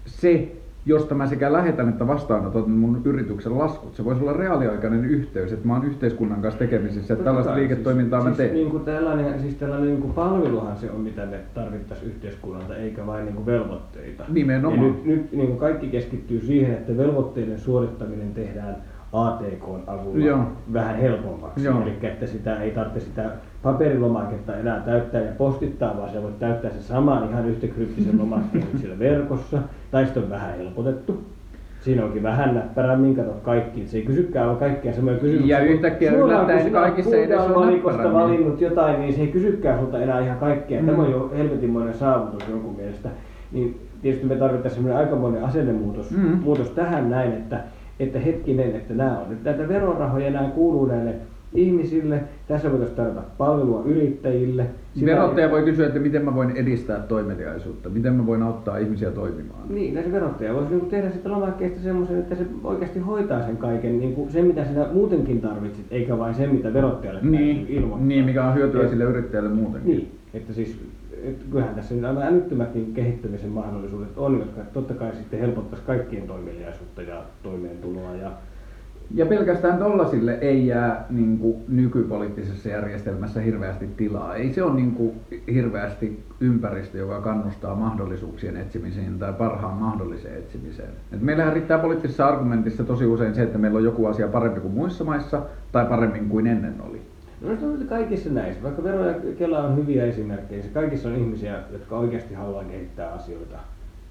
[0.07, 0.57] se,
[0.87, 3.95] josta mä sekä lähetän että vastaanotan mun yrityksen laskut.
[3.95, 8.20] Se voisi olla reaaliaikainen yhteys, että mä oon yhteiskunnan kanssa tekemisissä, että tällaista kai, liiketoimintaa
[8.20, 8.49] siis, mä teen.
[8.49, 12.76] Siis, niin kuin tällainen, siis tällainen niin kuin palveluhan se on, mitä me tarvittaisiin yhteiskunnalta,
[12.76, 14.24] eikä vain niin kuin velvoitteita.
[14.28, 14.87] Nimenomaan.
[14.87, 18.76] Ja nyt, nyt niin kuin kaikki keskittyy siihen, että velvoitteiden suorittaminen tehdään
[19.12, 20.45] ATKn avulla Joo.
[20.72, 21.64] vähän helpommaksi.
[21.64, 21.82] Joo.
[21.82, 23.30] Eli että sitä ei tarvitse sitä
[23.65, 28.65] paperilomaketta enää täyttää ja postittaa, vaan se voit täyttää se saman ihan yhtä kryptisen lomakkeen
[28.81, 29.59] siellä verkossa.
[29.91, 31.23] Tai sitten on vähän helpotettu.
[31.81, 33.87] Siinä onkin vähän näppärämmin, kato kaikki.
[33.87, 35.59] Se ei kysykään vaan kaikkia samoja kysymyksiä.
[35.59, 38.12] Ja yhtäkkiä yllättäen kaikissa ei edes ole näppärämmin.
[38.12, 40.81] valinnut jotain, niin se ei kysykään sulta enää ihan kaikkea.
[40.81, 40.87] Mm.
[40.87, 43.09] Tämä on jo helvetinmoinen saavutus jonkun mielestä.
[43.53, 46.39] Niin tietysti me tarvitaan semmoinen aikamoinen asennemuutos Mm.
[46.43, 47.61] muutos tähän näin, että,
[48.01, 51.15] että hetkinen, että nämä on nyt näitä verorahoja, nämä kuuluu näille
[51.55, 52.20] ihmisille.
[52.48, 54.66] Tässä voitaisiin tarjota palvelua yrittäjille.
[54.94, 59.11] Sitä- Verottaja voi kysyä, että miten mä voin edistää toimeliaisuutta, miten mä voin auttaa ihmisiä
[59.11, 59.68] toimimaan.
[59.68, 63.98] Niin, se verottaja voisi niinku tehdä sitä lomakkeesta semmoisen, että se oikeasti hoitaa sen kaiken,
[63.98, 68.07] niinku sen mitä sinä muutenkin tarvitset, eikä vain sen mitä verottajalle Niin, ilmoittaa.
[68.09, 69.96] niin, mikä on hyötyä Et- sille yrittäjälle muutenkin.
[69.96, 70.78] Niin, että siis
[71.24, 76.22] että kyllähän tässä nyt aivan älyttömätkin kehittämisen mahdollisuudet on, jotka totta kai sitten helpottaisi kaikkien
[76.26, 78.30] toimeliaisuutta ja toimeentuloa ja
[79.14, 84.34] ja pelkästään tollasille ei jää niin kuin, nykypoliittisessa järjestelmässä hirveästi tilaa.
[84.34, 85.12] Ei se ole niin kuin,
[85.55, 90.90] hirveästi ympäristö, joka kannustaa mahdollisuuksien etsimiseen tai parhaan mahdolliseen etsimiseen.
[91.12, 94.74] Et meillähän riittää poliittisessa argumentissa tosi usein se, että meillä on joku asia parempi kuin
[94.74, 95.42] muissa maissa
[95.72, 97.02] tai paremmin kuin ennen oli.
[97.40, 101.59] No se on kaikissa näissä, vaikka vero ja Kela on hyviä esimerkkejä, kaikissa on ihmisiä,
[101.72, 103.57] jotka oikeasti haluaa kehittää asioita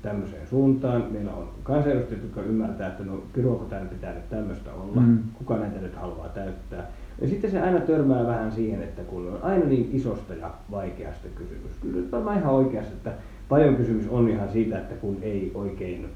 [0.03, 1.05] tämmöiseen suuntaan.
[1.11, 5.19] Meillä on kansanedustajat, jotka ymmärtää, että no piruako täällä pitää nyt tämmöistä olla, mm.
[5.33, 6.87] kuka näitä nyt haluaa täyttää.
[7.21, 11.27] Ja sitten se aina törmää vähän siihen, että kun on aina niin isosta ja vaikeasta
[11.35, 11.71] kysymys.
[11.81, 13.11] Kyllä nyt varmaan ihan oikeassa, että
[13.49, 16.09] paljon kysymys on ihan siitä, että kun ei oikein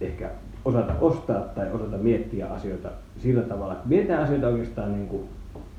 [0.00, 0.30] ehkä
[0.64, 5.28] osata ostaa tai osata miettiä asioita sillä tavalla, että mietitään asioita oikeastaan niin kuin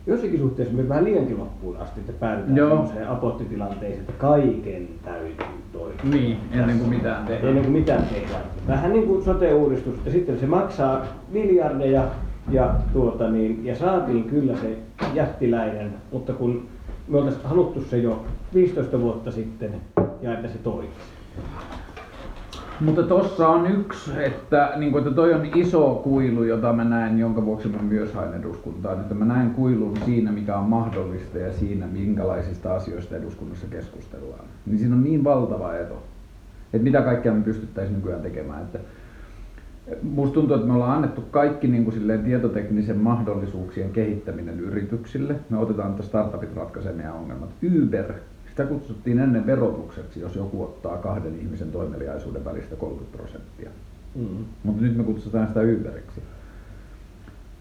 [0.07, 2.69] jossakin suhteessa myös vähän liiankin loppuun asti, että päädytään Joo.
[2.69, 5.35] sellaiseen apottitilanteeseen, että kaiken täytyy
[5.73, 5.97] toimia.
[6.03, 7.47] Niin, ennen kuin mitään tehdään.
[7.47, 8.41] Ennen kuin mitään tehdään.
[8.67, 12.03] Vähän niin kuin sote-uudistus, että sitten se maksaa miljardeja
[12.51, 14.77] ja, tuota niin, ja saatiin kyllä se
[15.13, 16.67] jättiläinen, mutta kun
[17.07, 19.75] me oltaisiin haluttu se jo 15 vuotta sitten
[20.21, 20.93] ja että se toimisi.
[22.81, 27.19] Mutta tossa on yksi, että, niin kuin, että toi on iso kuilu, jota mä näen,
[27.19, 28.99] jonka vuoksi mä myös hain eduskuntaan.
[28.99, 34.45] Että mä näen kuilun siinä, mikä on mahdollista ja siinä, minkälaisista asioista eduskunnassa keskustellaan.
[34.65, 36.03] Niin siinä on niin valtava eto,
[36.73, 38.61] että mitä kaikkea me pystyttäisiin nykyään tekemään.
[38.61, 38.79] Että
[40.01, 45.35] Musta tuntuu, että me ollaan annettu kaikki niin kuin silleen tietoteknisen mahdollisuuksien kehittäminen yrityksille.
[45.49, 47.49] Me otetaan, että startupit ratkaisemaan meidän ongelmat.
[47.83, 48.13] Uber
[48.57, 53.69] sitä kutsuttiin ennen verotukseksi, jos joku ottaa kahden ihmisen toimeliaisuuden välistä 30 prosenttia.
[54.15, 54.45] Mm.
[54.63, 56.21] Mutta nyt me kutsutaan sitä Uberiksi.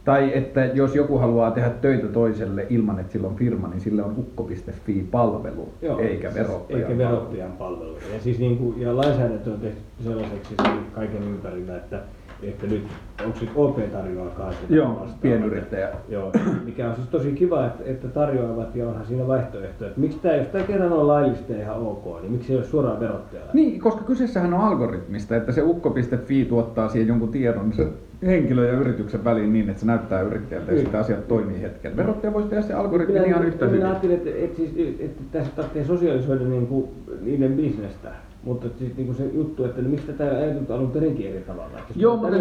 [0.05, 4.03] Tai että jos joku haluaa tehdä töitä toiselle ilman, että sillä on firma, niin sille
[4.03, 7.97] on ukko.fi-palvelu, Joo, eikä verottajan, eikä verottajan palvelu.
[8.13, 10.55] Ja, siis niin kuin, ja lainsäädäntö on tehty sellaiseksi
[10.95, 12.03] kaiken ympärillä, että
[12.43, 12.83] että nyt,
[13.25, 15.89] onko sitten OP tarjoaa kanssa Joo, pienyrittäjä.
[16.09, 16.33] Joo,
[16.65, 19.87] mikä on siis tosi kiva, että, että tarjoavat ja onhan siinä vaihtoehto.
[19.87, 22.67] Että miksi tämä, jos tämä kerran on laillista ja ihan ok, niin miksi ei ole
[22.67, 23.51] suoraan verottajalla?
[23.53, 27.89] Niin, koska kyseessähän on algoritmista, että se ukko.fi tuottaa siihen jonkun tiedon se
[28.27, 31.97] henkilö ja yrityksen väliin niin, että se näyttää yrittäjältä ja sitten asiat toimii hetken.
[31.97, 33.79] Verottaja voisi tehdä se algoritmi minä, ihan yhtä hyvin.
[33.79, 36.89] Minä ajattelin, että, että, siis, että tässä tarvitsee sosiaalisoida niin kuin
[37.21, 38.09] niiden bisnestä
[38.47, 41.79] mutta siis niin se juttu, että no, miksi tätä ei ajateltu alun perinkin eri tavalla?
[41.79, 42.37] Että Joo, mutta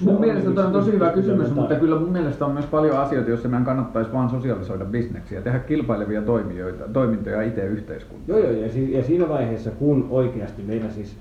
[0.00, 2.98] mun mielestä niin, tämä on tosi hyvä kysymys, mutta kyllä mun mielestä on myös paljon
[2.98, 8.28] asioita, joissa meidän kannattaisi vain sosiaalisoida bisneksiä, tehdä kilpailevia toimijoita, toimintoja itse yhteiskuntaan.
[8.28, 11.16] Joo, joo, ja, si- ja siinä vaiheessa, kun oikeasti meillä siis,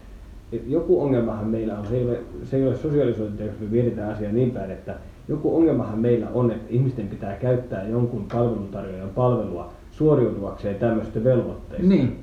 [0.68, 4.32] joku ongelmahan meillä on, se ei ole, se ei ole sosiaalisointia, jos me mietitään asiaa
[4.32, 4.95] niin päin, että
[5.28, 11.88] joku ongelmahan meillä on, että ihmisten pitää käyttää jonkun palveluntarjoajan palvelua suoriutuakseen tämmöistä velvoitteista.
[11.88, 12.20] Niin.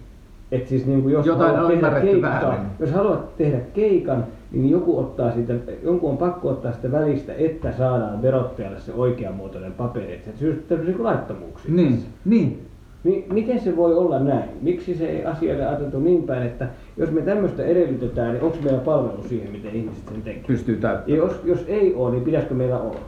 [0.53, 4.99] Et siis niin kuin jos, Jotain haluat tehdä keikkaa, jos haluat tehdä keikan, niin joku
[4.99, 10.13] ottaa siitä, jonkun on pakko ottaa sitä välistä, että saadaan verottajalle se oikeanmuotoinen paperi.
[10.13, 11.75] Että se syy niin laittomuuksia.
[11.75, 12.67] Niin, niin.
[13.05, 14.51] Niin, miten se voi olla näin?
[14.63, 18.79] Miksi se ei asialle ajateltu niin päin, että jos me tämmöistä edellytetään, niin onko meillä
[18.79, 20.47] palvelu siihen, miten ihmiset sen tekevät?
[20.47, 21.19] Pystyy täyttämään.
[21.19, 23.01] Jos, jos ei ole, niin pitäisikö meillä olla?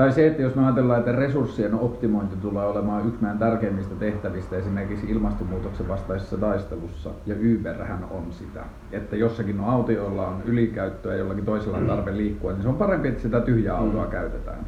[0.00, 4.56] Tai se, että jos me ajatellaan, että resurssien optimointi tulee olemaan yksi meidän tärkeimmistä tehtävistä
[4.56, 8.64] esimerkiksi ilmastonmuutoksen vastaisessa taistelussa, ja Uberhän on sitä.
[8.92, 12.74] Että jossakin on auto, jolla on ylikäyttöä, jollakin toisella on tarve liikkua, niin se on
[12.74, 14.10] parempi, että sitä tyhjää autoa mm.
[14.10, 14.66] käytetään.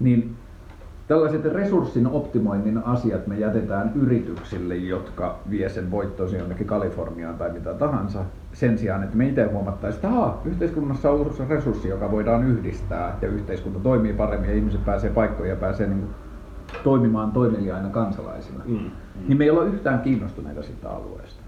[0.00, 0.36] Niin
[1.10, 7.74] tällaiset resurssin optimoinnin asiat me jätetään yrityksille, jotka vie sen voittoisi jonnekin Kaliforniaan tai mitä
[7.74, 12.44] tahansa, sen sijaan, että me itse huomattaisiin, että aha, yhteiskunnassa on uusi resurssi, joka voidaan
[12.44, 16.10] yhdistää ja yhteiskunta toimii paremmin ja ihmiset pääsee paikkoihin ja pääsee niin kuin
[16.84, 18.64] toimimaan toimeliaina kansalaisina.
[18.64, 18.90] Mm, mm.
[19.28, 21.42] Niin me ei olla yhtään kiinnostuneita siitä alueesta.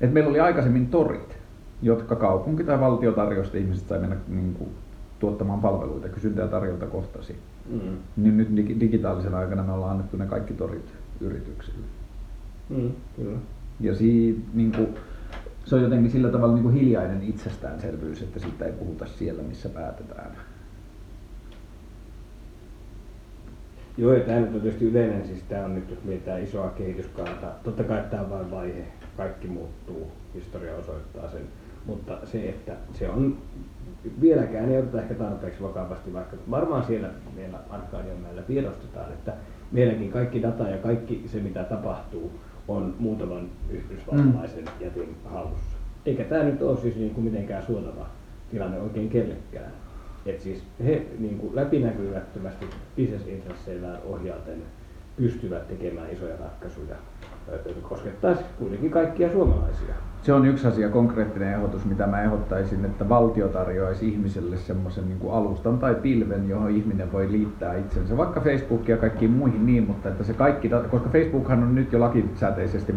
[0.00, 1.38] Et meillä oli aikaisemmin torit,
[1.82, 4.70] jotka kaupunki tai valtio tarjosti, ihmiset sai mennä niin kuin,
[5.18, 7.36] tuottamaan palveluita, kysyntä ja tarjonta kohtasi.
[7.70, 7.96] Mm.
[8.16, 11.86] Niin nyt digitaalisen aikana me ollaan annettu ne kaikki torit yrityksille.
[12.68, 13.38] Mm, kyllä.
[13.80, 14.88] Ja siitä, niin kuin,
[15.64, 19.68] se on jotenkin sillä tavalla niin kuin hiljainen itsestäänselvyys, että siitä ei puhuta siellä, missä
[19.68, 20.30] päätetään.
[23.96, 27.46] Joo, ja tämä nyt on tietysti yleinen, siis tämä on nyt, jos mietitään isoa kehityskaarta,
[27.64, 28.86] totta kai tämä on vain vaihe,
[29.16, 31.42] kaikki muuttuu, historia osoittaa sen,
[31.86, 33.38] mutta se, että se on
[34.20, 39.32] vieläkään ei oteta ehkä tarpeeksi vakavasti, vaikka varmaan siellä meillä Arkadianmäellä tiedostetaan, että
[39.72, 42.32] meilläkin kaikki data ja kaikki se mitä tapahtuu
[42.68, 44.84] on muutaman yhdysvaltalaisen mm.
[44.84, 45.76] jätin hallussa.
[46.06, 48.06] Eikä tämä nyt ole siis niin kuin mitenkään suotava
[48.50, 49.72] tilanne oikein kellekään.
[50.26, 54.62] Et siis he niin kuin läpinäkyvättömästi bisnesintresseillään ohjaten
[55.16, 56.96] pystyvät tekemään isoja ratkaisuja
[57.82, 59.94] koskettaisi kuitenkin kaikkia suomalaisia.
[60.22, 65.30] Se on yksi asia, konkreettinen ehdotus, mitä mä ehdottaisin, että valtio tarjoaisi ihmiselle semmoisen niin
[65.30, 70.08] alustan tai pilven, johon ihminen voi liittää itsensä, vaikka Facebook ja kaikkiin muihin niin, mutta
[70.08, 72.96] että se kaikki, koska Facebookhan on nyt jo lakisääteisesti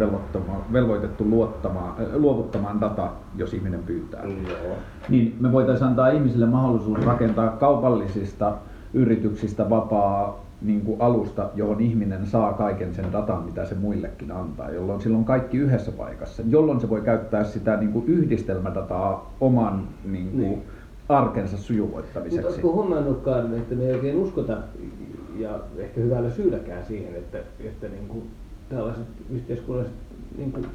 [0.73, 4.23] velvoitettu luottamaan, äh, luovuttamaan data, jos ihminen pyytää.
[4.23, 4.75] Joo.
[5.09, 8.53] Niin me voitaisiin antaa ihmisille mahdollisuus rakentaa kaupallisista
[8.93, 14.71] yrityksistä vapaa niin kuin alusta, johon ihminen saa kaiken sen datan, mitä se muillekin antaa,
[14.71, 20.31] jolloin silloin kaikki yhdessä paikassa, jolloin se voi käyttää sitä niin kuin yhdistelmädataa oman niin
[20.31, 20.63] kuin, niin.
[21.09, 22.41] arkensa sujuvoittamiseksi.
[22.41, 24.57] Mutta oletko huomannutkaan, että me ei oikein uskota,
[25.37, 28.23] ja ehkä hyvällä syylläkään siihen, että, että niin kuin
[28.69, 29.95] tällaiset yhteiskunnalliset
[30.37, 30.65] niin kuin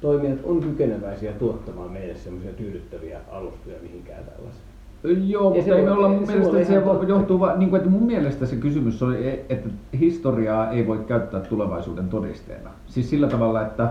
[0.00, 4.73] toimijat on kykeneväisiä tuottamaan meille semmoisia tyydyttäviä alustoja mihinkään tällaiseen.
[5.04, 8.46] Joo, mutta ei me olla mun mielestä se johtuu vaan, niin kuin, että mun mielestä
[8.46, 12.70] se kysymys oli, e- että historiaa ei voi käyttää tulevaisuuden todisteena.
[12.86, 13.90] Siis sillä tavalla, että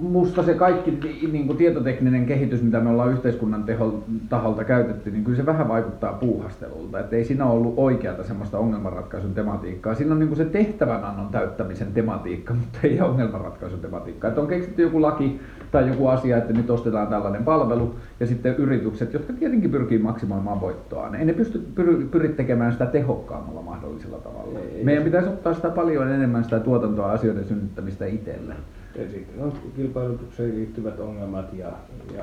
[0.00, 0.98] musta se kaikki
[1.32, 5.68] niin kuin tietotekninen kehitys, mitä me ollaan yhteiskunnan teho, taholta käytetty, niin kyllä se vähän
[5.68, 7.00] vaikuttaa puuhastelulta.
[7.00, 9.94] Että ei siinä ollut oikeata semmoista ongelmanratkaisun tematiikkaa.
[9.94, 14.28] Siinä on niin kuin se tehtävänannon täyttämisen tematiikka, mutta ei ongelmanratkaisun tematiikkaa.
[14.28, 15.40] Että on keksitty joku laki
[15.70, 20.60] tai joku asia, että nyt ostetaan tällainen palvelu, ja sitten yritykset, jotka tietenkin pyrkii maksimoimaan
[20.60, 24.58] voittoa, ei ne pysty, pyri, pyri tekemään sitä tehokkaammalla mahdollisella tavalla.
[24.58, 28.54] Ei, Meidän pitäisi ottaa sitä paljon enemmän sitä tuotantoa asioiden synnyttämistä itselle.
[28.94, 31.72] Ja sitten on kilpailutukseen liittyvät ongelmat ja,
[32.16, 32.22] ja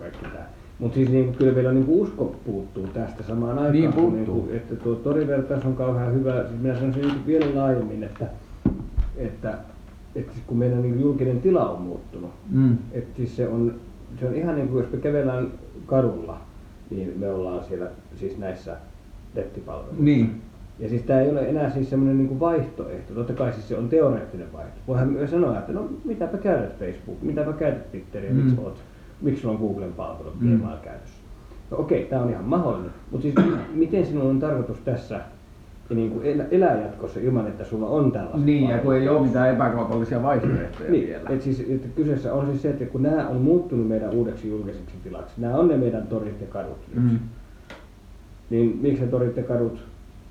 [0.00, 0.46] kaikki tämä.
[0.78, 3.72] Mutta siis niin, kyllä vielä niin usko puuttuu tästä samaan aikaan.
[3.72, 4.46] Niin puuttuu.
[4.46, 6.44] Niin, että tuo torivertaus on kauhean hyvä.
[6.48, 8.26] Siis minä sanoisin vielä laajemmin, että,
[9.16, 9.58] että,
[10.14, 12.78] että siis kun meidän niin julkinen tila on muuttunut, mm.
[12.92, 13.74] että siis se on,
[14.20, 15.52] se on ihan niin kuin jos me kävellään
[15.86, 16.40] kadulla,
[16.90, 18.76] niin me ollaan siellä siis näissä
[19.34, 20.04] nettipalveluissa.
[20.04, 20.42] Niin.
[20.78, 23.14] Ja siis tämä ei ole enää siis semmoinen niin vaihtoehto.
[23.14, 24.82] Totta kai siis se on teoreettinen vaihtoehto.
[24.86, 28.36] Voihan myös sanoa, että no mitäpä käytät Facebook, mitäpä käytät Twitteriä, mm.
[28.36, 28.74] miksi, olet,
[29.20, 30.60] miksi sulla on Googlen palvelut mm.
[30.82, 31.20] käytössä.
[31.70, 32.90] No okei, tämä on ihan mahdollinen.
[33.10, 33.34] Mutta siis
[33.74, 35.20] miten sinun on tarkoitus tässä
[35.94, 39.54] niin kuin elää jatkossa ilman, että sulla on tällaista Niin, ja kun ei ole mitään
[39.54, 41.28] epäkaupallisia vaihtoehtoja niin, vielä.
[41.28, 44.94] Et siis, että kyseessä on siis se, että kun nämä on muuttunut meidän uudeksi julkiseksi
[45.04, 47.18] tilaksi, nämä on ne meidän torit ja kadut mm.
[48.50, 49.78] niin miksi ne torit ja kadut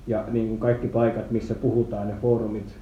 [0.06, 2.76] ja niin kuin kaikki paikat, missä puhutaan ja foorumit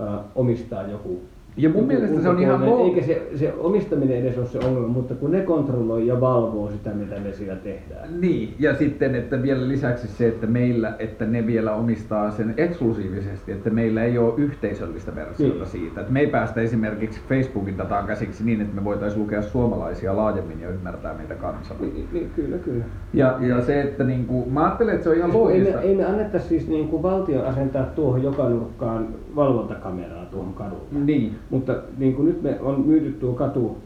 [0.00, 1.20] äh, omistaa joku
[1.56, 5.14] ja mun mielestä se on ihan Eikä se, se omistaminen edes ole se ongelma, mutta
[5.14, 8.20] kun ne kontrolloi ja valvoo sitä, mitä me siellä tehdään.
[8.20, 13.52] Niin, ja sitten, että vielä lisäksi se, että meillä, että ne vielä omistaa sen eksklusiivisesti,
[13.52, 15.66] että meillä ei ole yhteisöllistä versiota niin.
[15.66, 16.00] siitä.
[16.00, 20.60] Että me ei päästä esimerkiksi Facebookin dataan käsiksi niin, että me voitaisiin lukea suomalaisia laajemmin
[20.60, 21.76] ja ymmärtää meitä kansaa.
[21.80, 22.84] Niin, niin, kyllä, kyllä.
[23.12, 25.68] Ja, ja se, että niin kuin, mä ajattelen, että se on ihan loogista.
[25.68, 30.54] Ei me, ei me annettaisi siis niin kuin valtion asentaa tuohon joka nurkkaan valvontakameraa tuohon
[30.54, 31.04] kadulle.
[31.04, 31.34] Niin.
[31.50, 33.76] Mutta niin kuin nyt me on myyty tuo katu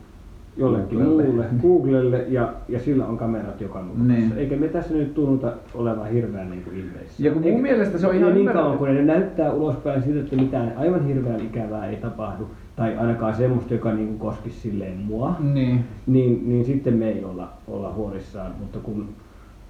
[0.57, 1.23] jollekin Googlelle.
[1.23, 4.13] muulle, Googlelle, ja, ja sillä on kamerat joka nurkassa.
[4.13, 4.33] Niin.
[4.37, 7.23] Eikä me tässä nyt tunnuta olevan hirveän niin kuin ilmeissä.
[7.23, 10.21] Ja kun mun Eikä, mielestä se on ihan niin kauan, kun ne näyttää ulospäin siltä,
[10.21, 15.37] että mitään aivan hirveän ikävää ei tapahdu, tai ainakaan semmoista, joka niin koskisi silleen mua,
[15.41, 15.85] niin.
[16.07, 18.53] Niin, niin sitten me ei olla, olla huolissaan.
[18.61, 19.09] Mutta kun,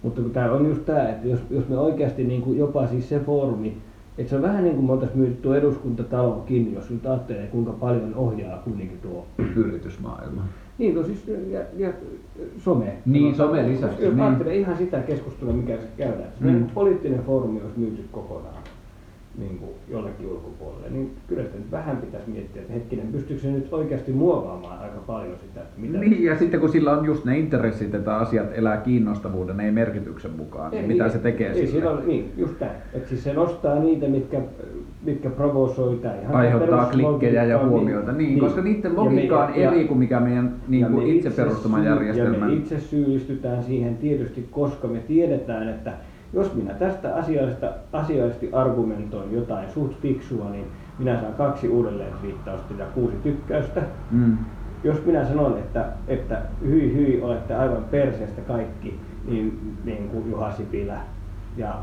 [0.02, 3.08] mutta kun täällä on just tämä, että jos, jos me oikeasti niin kuin jopa siis
[3.08, 3.76] se foorumi,
[4.20, 7.72] et se on vähän niin kuin me oltaisiin myyty tuo eduskuntatalokin, jos nyt ajattelee kuinka
[7.72, 10.44] paljon ohjaa kuitenkin tuo yritysmaailma.
[10.78, 11.92] Niin, no siis ja, ja
[12.58, 12.96] some.
[13.06, 14.04] Niin, some lisäksi.
[14.04, 14.50] Jos niin.
[14.50, 16.32] ihan sitä keskustelua, mikä se käydään.
[16.40, 16.66] Mm.
[16.74, 18.59] Poliittinen foorumi olisi myyty kokonaan
[19.38, 23.50] niin kuin jollekin ulkopuolelle, niin kyllä sitä nyt vähän pitäisi miettiä, että hetkinen, pystyykö se
[23.50, 25.98] nyt oikeasti muovaamaan aika paljon sitä, että mitä...
[25.98, 30.30] Niin, ja sitten kun sillä on just ne intressit, että asiat elää kiinnostavuuden, ei merkityksen
[30.30, 31.90] mukaan, niin ei, mitä niin, se tekee ei, sillä?
[31.90, 32.72] On, niin, just näin.
[32.92, 34.40] Että siis se nostaa niitä, mitkä,
[35.02, 39.84] mitkä provosoi tai ihan Aiheuttaa klikkejä ja huomioita, niin, niin, koska niiden logiikka on eri
[39.84, 42.36] kuin mikä meidän niin kuin itse, itse perustama järjestelmä.
[42.36, 45.92] Ja me itse syyllistytään siihen tietysti, koska me tiedetään, että
[46.32, 50.66] jos minä tästä asiasta, asiallisesti argumentoin jotain suht fiksua, niin
[50.98, 53.82] minä saan kaksi uudelleen viittausta ja kuusi tykkäystä.
[54.10, 54.36] Mm.
[54.84, 60.52] Jos minä sanon, että, että hyi hyi olette aivan perseestä kaikki, niin, niin kuin Juha
[60.52, 61.00] Sipilä
[61.56, 61.74] ja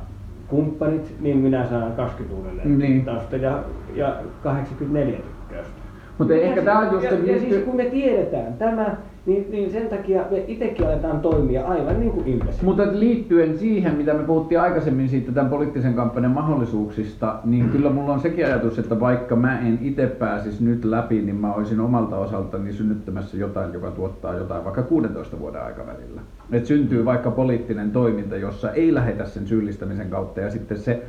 [0.47, 2.93] kumppanit, niin minä saan 20 uudelleen niin.
[2.93, 3.63] viittausta ja,
[3.95, 5.81] ja 84 tykkäystä.
[6.17, 8.95] Mutta ehkä tämä on just ja, ja, ja siis kun me tiedetään tämä,
[9.27, 12.61] niin, niin sen takia me itsekin aletaan toimia aivan niin kuin Ilves.
[12.61, 17.71] Mutta liittyen siihen, mitä me puhuttiin aikaisemmin siitä tämän poliittisen kampanjan mahdollisuuksista, niin mm.
[17.71, 21.53] kyllä mulla on sekin ajatus, että vaikka mä en itse pääsisi nyt läpi, niin mä
[21.53, 26.21] olisin omalta osaltani synnyttämässä jotain, joka tuottaa jotain vaikka 16 vuoden aikavälillä.
[26.51, 31.03] Et syntyy vaikka poliittinen toiminta, jossa ei lähetä sen syyllistämisen kautta ja sitten se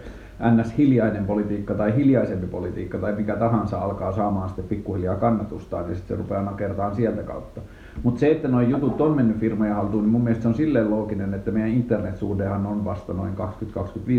[0.57, 0.79] ns.
[0.79, 6.17] hiljainen politiikka tai hiljaisempi politiikka tai mikä tahansa alkaa saamaan sitten pikkuhiljaa kannatustaan, niin sitten
[6.17, 7.61] se rupeaa nakertaan sieltä kautta.
[8.03, 10.91] Mutta se, että nuo jutut on mennyt firmojen haltuun, niin mun mielestä se on silleen
[10.91, 13.33] looginen, että meidän internetsuhdehan on vasta noin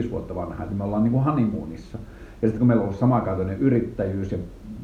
[0.07, 1.97] 20-25 vuotta vanha, että me ollaan niin kuin honeymoonissa.
[2.41, 4.37] Ja sitten kun meillä on ollut samankaitoinen yrittäjyys ja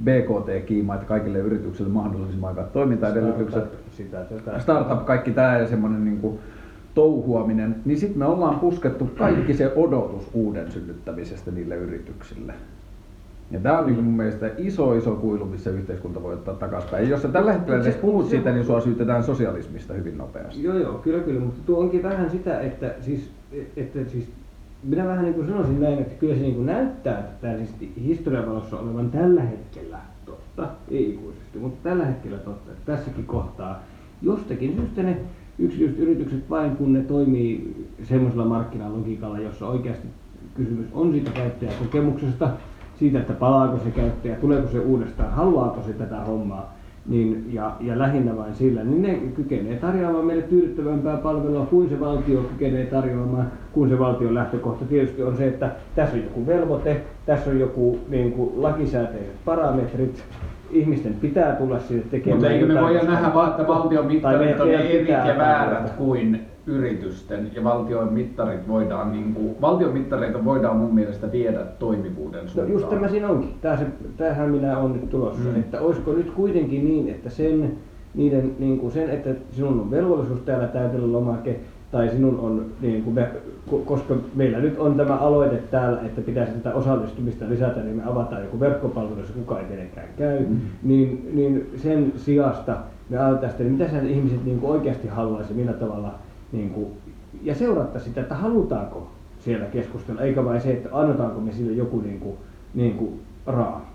[0.04, 4.60] BKT-kiima, että kaikille yrityksille mahdollisimman hyvät toimintaedellytykset, Sitä, tätä.
[4.60, 6.40] startup, kaikki tämä ja semmoinen niin kuin
[6.94, 12.54] touhuaminen, niin sitten me ollaan puskettu kaikki se odotus uuden synnyttämisestä niille yrityksille.
[13.52, 17.04] Ja tämä on niin mun mielestä iso iso kuilu, missä yhteiskunta voi ottaa takaspäin.
[17.04, 20.64] Ja jos sä tällä hetkellä edes puhut se- siitä, niin sua syytetään sosialismista hyvin nopeasti.
[20.64, 23.32] Joo, joo, kyllä, kyllä, mutta tuo onkin vähän sitä, että siis,
[23.78, 24.32] että siis
[24.84, 27.92] minä vähän niin kuin sanoisin näin, että kyllä se niin kuin näyttää, että tämä siis
[28.06, 33.84] historian valossa olevan tällä hetkellä totta, ei ikuisesti, mutta tällä hetkellä totta, että tässäkin kohtaa
[34.22, 35.18] jostakin syystä ne
[35.60, 40.08] yksityiset yritykset vain kun ne toimii semmoisella markkinalogiikalla, jossa oikeasti
[40.56, 42.50] kysymys on siitä käyttäjäkokemuksesta,
[42.96, 46.76] siitä, että palaako se käyttäjä, tuleeko se uudestaan, haluaako se tätä hommaa,
[47.08, 52.00] niin, ja, ja lähinnä vain sillä, niin ne kykenee tarjoamaan meille tyydyttävämpää palvelua kuin se
[52.00, 57.02] valtio kykenee tarjoamaan, kun se valtion lähtökohta tietysti on se, että tässä on joku velvoite,
[57.26, 60.24] tässä on joku niin kuin lakisääteiset parametrit,
[60.72, 64.70] ihmisten pitää tulla sinne tekemään Mutta eikö me voida nähdä vaan, että valtion mittarit on
[64.70, 70.96] eri ja väärät kuin yritysten ja valtion mittarit voidaan niin kuin, valtion mittareita voidaan mun
[70.96, 72.72] mielestä viedä toimivuuden No suuntaan.
[72.72, 73.54] just tämä siinä onkin.
[73.62, 73.86] Tää se,
[74.18, 75.50] tämähän minä olen nyt tulossa.
[75.50, 75.56] Mm.
[75.60, 77.72] Että olisiko nyt kuitenkin niin, että sen,
[78.14, 81.60] niiden, niin kuin sen, että sinun on velvollisuus täällä täytellä lomake,
[81.92, 83.30] tai sinun on, niin kuin me,
[83.72, 88.04] ko- koska meillä nyt on tämä aloite täällä, että pitäisi tätä osallistumista lisätä, niin me
[88.06, 90.58] avataan joku verkkopalvelu, jossa kukaan ei tietenkään käy, Mm.
[90.84, 92.78] niin, niin sen sijasta
[93.10, 96.14] me aletaan sitten, mitä ihmiset niin kuin oikeasti haluaisi, millä tavalla,
[96.56, 96.88] niin kuin,
[97.42, 99.08] ja seurata sitä, että halutaanko
[99.40, 102.38] siellä keskustella, eikä vain se, että annetaanko me sille joku niin kuin,
[102.74, 103.86] niin kuin raami.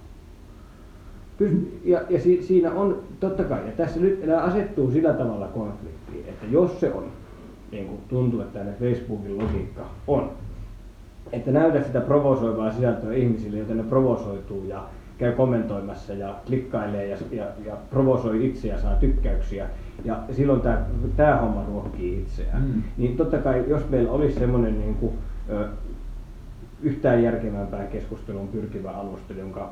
[1.84, 6.24] Ja, ja si, siinä on, totta kai, ja tässä nyt nämä asettuu sillä tavalla konfliktiin,
[6.28, 7.04] että jos se on,
[7.72, 10.30] niin kuin tuntuu, että tämä Facebookin logiikka on,
[11.32, 14.84] että näytä sitä provosoivaa sisältöä ihmisille, joten ne provosoituu ja
[15.18, 19.66] käy kommentoimassa ja klikkailee ja, ja, ja provosoi itse ja saa tykkäyksiä.
[20.04, 20.78] Ja silloin tämä,
[21.16, 22.62] tämä homma ruokkii itseään.
[22.62, 22.82] Mm.
[22.96, 25.12] Niin totta kai, jos meillä olisi semmoinen niin kuin,
[25.50, 25.68] ö,
[26.82, 29.70] yhtään järkevämpään keskusteluun pyrkivä alusta, jonka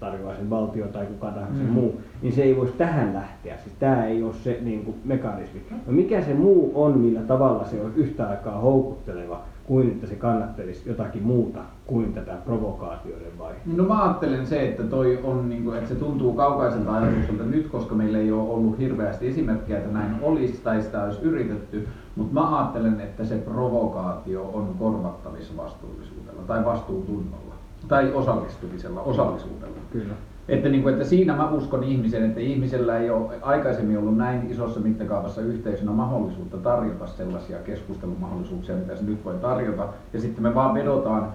[0.00, 1.68] tarjoaa sen valtio tai kuka tahansa Mm.
[1.70, 3.56] muu, niin se ei voisi tähän lähteä.
[3.56, 5.62] Siis tämä ei ole se niin kuin, mekanismi.
[5.70, 10.14] No mikä se muu on, millä tavalla se on yhtä aikaa houkutteleva, kuin että se
[10.14, 13.54] kannattelisi jotakin muuta kuin tätä provokaatioiden vai?
[13.76, 17.68] No mä ajattelen se, että toi on, niin kuin, että se tuntuu kaukaiselta ajatukselta nyt,
[17.68, 22.34] koska meillä ei ole ollut hirveästi esimerkkejä, että näin olisi tai sitä olisi yritetty, mutta
[22.34, 27.54] mä ajattelen, että se provokaatio on korvattavissa vastuullisuudella tai vastuuntunnolla
[27.88, 29.76] tai osallistumisella, osallisuudella.
[29.92, 30.14] Kyllä.
[30.48, 34.50] Että, niin kuin, että siinä mä uskon ihmisen, että ihmisellä ei ole aikaisemmin ollut näin
[34.50, 39.88] isossa mittakaavassa yhteisönä mahdollisuutta tarjota sellaisia keskustelumahdollisuuksia, mitä se nyt voi tarjota.
[40.12, 41.32] Ja sitten me vaan vedotaan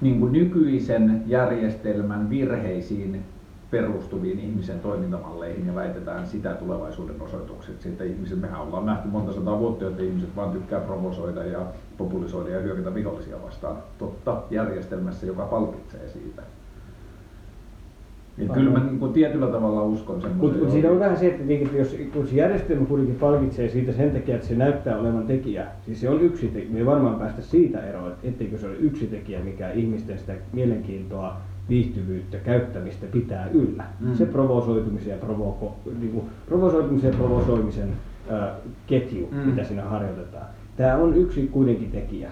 [0.00, 3.24] niin kuin nykyisen järjestelmän virheisiin
[3.70, 9.58] perustuviin ihmisen toimintamalleihin ja väitetään sitä tulevaisuuden osoitukseksi, että ihmiset, mehän ollaan nähty monta sataa
[9.58, 11.60] vuotta, että ihmiset vaan tykkää provosoida ja
[11.98, 13.76] populisoida ja hyökätä vihollisia vastaan.
[13.98, 16.42] Totta järjestelmässä, joka palkitsee siitä.
[18.36, 20.62] Niin kyllä mä niin kuin tietyllä tavalla uskon Mutta semmoiseen.
[20.64, 24.10] mut siinä on vähän se, että tietenkin, jos, kun se järjestelmä kuitenkin palkitsee siitä sen
[24.10, 27.42] takia, että se näyttää olevan tekijä, siis se on yksi tekijä, me ei varmaan päästä
[27.42, 31.36] siitä eroon, että etteikö se ole yksi tekijä, mikä ihmisten sitä mielenkiintoa,
[31.68, 33.84] viihtyvyyttä, käyttämistä pitää yllä.
[34.00, 34.14] Mm.
[34.14, 37.88] Se provosoitumisen ja, provoko, niin kuin, provosoitumisen ja provosoimisen
[38.32, 38.48] äh,
[38.86, 39.38] ketju, Mm.
[39.38, 40.46] mitä siinä harjoitetaan.
[40.76, 42.30] Tämä on yksi kuitenkin tekijä.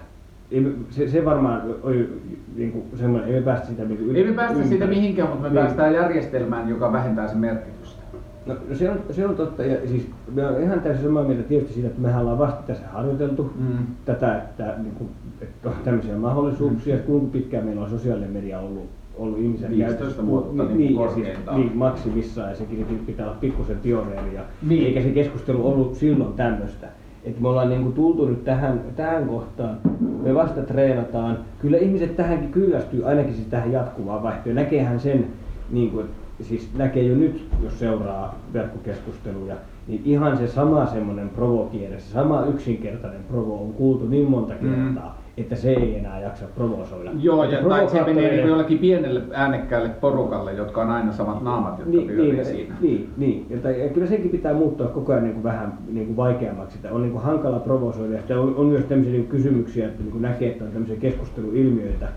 [0.50, 2.20] Ei me- Se, se varmaan oli
[2.56, 4.94] niin kuin semmoinen, ei me päästä sitä niin kuin Ei me päästä siitä ympäri.
[5.00, 5.62] mihinkään, mutta me Niin.
[5.62, 8.00] päästään järjestelmään, joka vähentää sen merkitystä.
[8.46, 11.74] No se on, se on totta, ja siis me on ihan täysin samaa mieltä tietysti
[11.74, 13.86] siitä, että mehän ollaan vasta tässä harjoiteltu Mm.
[14.04, 15.10] tätä, että, niin kuin,
[15.42, 17.02] että on tämmöisiä mahdollisuuksia, mm.
[17.02, 18.86] kuinka pitkään meillä on sosiaalinen media ollut,
[19.16, 23.76] ollut ihmisen 15 vuotta niin niin, ja siis, niin, maksimissaan, ja sekin pitää olla pikkusen
[23.82, 24.86] pioneeri, ja Niin.
[24.86, 26.86] eikä se keskustelu ollut silloin tämmöistä.
[27.24, 29.78] Että me ollaan niin kuin tultu nyt tähän, tähän kohtaan,
[30.22, 31.38] me vasta treenataan.
[31.58, 34.56] Kyllä ihmiset tähänkin kyllästyy, ainakin siis tähän jatkuvaan vaihtoon.
[34.56, 35.26] Näkeehän sen,
[35.70, 36.06] niin kuin,
[36.42, 39.54] siis näkee jo nyt, jos seuraa verkkokeskusteluja,
[39.88, 44.98] niin ihan se sama semmoinen provokierre, se sama yksinkertainen provo on kuultu niin monta Mm.
[45.40, 47.10] Että se ei enää jaksa provosoida.
[47.20, 51.78] Joo, ja tai se menee niin jollekin pienelle äänekkäälle porukalle, jotka on aina samat naamat,
[51.78, 52.74] jotka niin, pyörii niin, siinä.
[52.80, 53.46] Niin, niin.
[53.50, 56.76] Ja, tai- ja kyllä senkin pitää muuttua koko ajan niin kuin vähän niin kuin vaikeammaksi.
[56.76, 58.18] Sitä on niin kuin hankala provosoida.
[58.28, 60.96] Ja on, on myös tämmöisiä niin kuin kysymyksiä, että niin kuin näkee, että on tämmöisiä
[60.96, 62.08] keskusteluilmiöitä,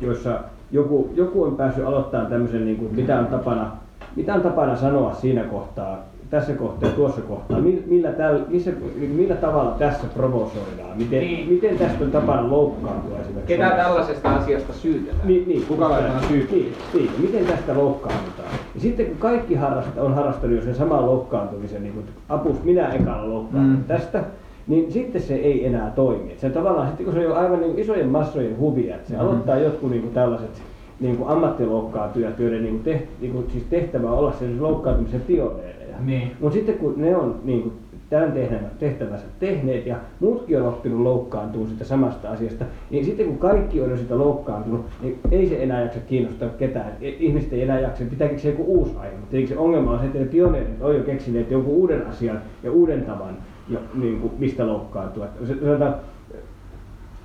[0.00, 0.40] joissa
[0.72, 3.70] joku, joku on päässyt aloittamaan tämmöisen, niin kuin, mitä, on tapana,
[4.16, 5.98] mitä on tapana sanoa siinä kohtaa,
[6.30, 8.70] tässä kohtaa ja tuossa kohtaa, millä, täl, missä,
[9.16, 11.48] millä tavalla tässä provosoidaan, miten, niin.
[11.48, 13.56] miten tästä on tapana loukkaantua esimerkiksi.
[13.56, 15.28] Ketä tällaisesta asiasta syytetään?
[15.28, 16.54] Niin, niin Kuka laitetaan syyttä?
[16.54, 18.48] Niin, niin, miten tästä loukkaannutaan.
[18.74, 22.88] Ja sitten kun kaikki harrasta, on harrastanut jo sen saman loukkaantumisen, niin kuin apus minä
[22.88, 23.84] ekana loukkaantun mm.
[23.84, 24.24] tästä,
[24.66, 26.32] niin sitten se ei enää toimi.
[26.32, 29.14] Et se tavallaan sitten kun se on jo aivan niin isojen massojen huvia, että se
[29.14, 29.28] mm-hmm.
[29.28, 30.62] aloittaa jotkut niin kuin tällaiset
[31.00, 35.20] niin kuin ammattiloukkaantujat, joiden niin kuin teht, niin kuin siis tehtävä on olla sen loukkaantumisen
[35.20, 35.79] pioneereja.
[36.04, 36.32] Niin.
[36.40, 37.74] Mutta sitten kun ne on niin kuin
[38.10, 38.32] tämän
[38.78, 43.90] tehtävänsä tehneet ja muutkin on oppinut loukkaantua sitä samasta asiasta, niin sitten kun kaikki on
[43.90, 46.92] jo sitä loukkaantunut, niin ei se enää jaksa kiinnostaa ketään.
[47.00, 49.16] Ihmiset ei enää jaksa, pitääkö se joku uusi aihe.
[49.16, 52.72] Mutta se ongelma on se, että ne pioneerit on jo keksineet jonkun uuden asian ja
[52.72, 53.36] uuden tavan,
[53.68, 55.26] jo, niin kuin, mistä loukkaantua.
[55.44, 55.54] Se,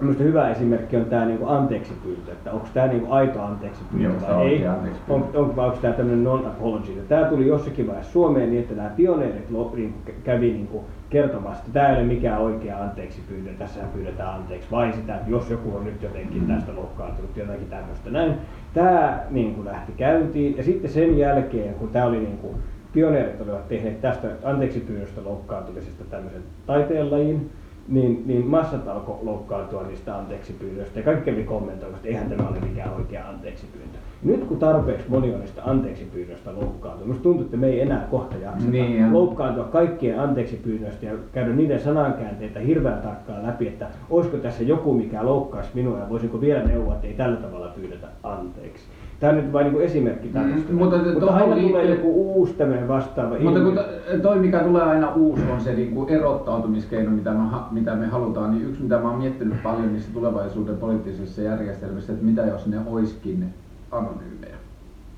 [0.02, 4.28] Minusta hyvä esimerkki on tämä niinku anteeksi pyyntö, että onko tämä niinku aito anteeksi pyyntö
[4.28, 4.68] vai ei,
[5.10, 6.92] on, on, vai onko tämä tämmöinen non-apology.
[7.10, 11.90] Tämä tuli jossakin vaiheessa Suomeen niin, että nämä pioneerit niinku, kävi niinku kertomassa, että tämä
[11.90, 15.86] ei ole mikään oikea anteeksi pyyntö, tässä pyydetään anteeksi, vain sitä, että jos joku on
[15.86, 16.48] nyt jotenkin mm.
[16.48, 18.34] tästä loukkaantunut, jotakin tämmöistä näin.
[18.74, 22.56] Tämä niinku lähti käyntiin ja sitten sen jälkeen, kun tämä oli niinku,
[22.94, 27.50] pioneerit olivat tehneet tästä anteeksi pyynnöstä loukkaantumisesta tämmöisen taiteenlajin,
[27.88, 30.56] niin, niin massat alkoi loukkaantua niistä anteeksi
[30.96, 33.98] ja kaikki kävi kommentoimaan, että eihän tämä ole mikään oikea anteeksi pyyntö.
[34.24, 38.08] Nyt kun tarpeeksi moni on niistä anteeksi pyynnöistä loukkaantunut, minusta tuntuu, että me ei enää
[38.12, 43.88] kohta jakseta niin, loukkaantua kaikkien anteeksi pyynnöistä ja käydä niiden sanankäänteitä hirveän tarkkaan läpi, että
[44.10, 48.08] olisiko tässä joku, mikä loukkaisi minua ja voisinko vielä neuvoa, että ei tällä tavalla pyydetä
[48.24, 48.84] anteeksi.
[49.20, 50.72] Tämä on nyt vain niin esimerkki tästä.
[50.72, 51.70] Mm, mutta, mutta aina liittyy...
[51.70, 53.80] tulee joku uusi tämmöinen vastaava Mutta kun
[54.22, 58.52] toi mikä tulee aina uusi on se niin kuin erottautumiskeino, mitä me, mitä me halutaan,
[58.52, 62.78] niin yksi mitä mä oon miettinyt paljon niissä tulevaisuuden poliittisissa järjestelmissä, että mitä jos ne
[62.86, 63.46] oiskin
[63.92, 64.56] anonyymejä.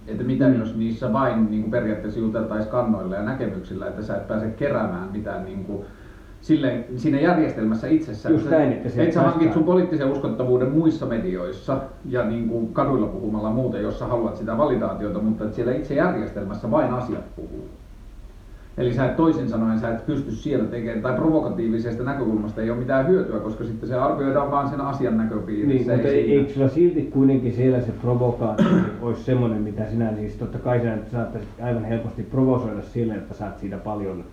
[0.08, 0.60] Että mitä mm.
[0.60, 5.10] jos niissä vain niin kuin periaatteessa juteltaisiin kannoilla ja näkemyksillä, että sä et pääse keräämään
[5.12, 5.86] mitään niin kuin,
[6.42, 8.36] sille, siinä järjestelmässä itsessään.
[8.36, 12.74] Just näin, että se et sä hankit sun poliittisen uskottavuuden muissa medioissa ja niin kuin
[12.74, 17.36] kaduilla puhumalla muuten, jos sä haluat sitä validaatiota, mutta että siellä itse järjestelmässä vain asiat
[17.36, 17.70] puhuu.
[18.78, 22.80] Eli sä et toisin sanoen sä et pysty siellä tekemään, tai provokatiivisesta näkökulmasta ei ole
[22.80, 25.92] mitään hyötyä, koska sitten se arvioidaan vain sen asian näköpiirissä.
[25.92, 28.66] Niin, mutta ei, eikö sulla silti kuitenkin siellä se provokaatio
[29.02, 33.60] olisi semmoinen, mitä sinä siis totta kai sinä saattaisit aivan helposti provosoida sille, että saat
[33.60, 34.24] siitä paljon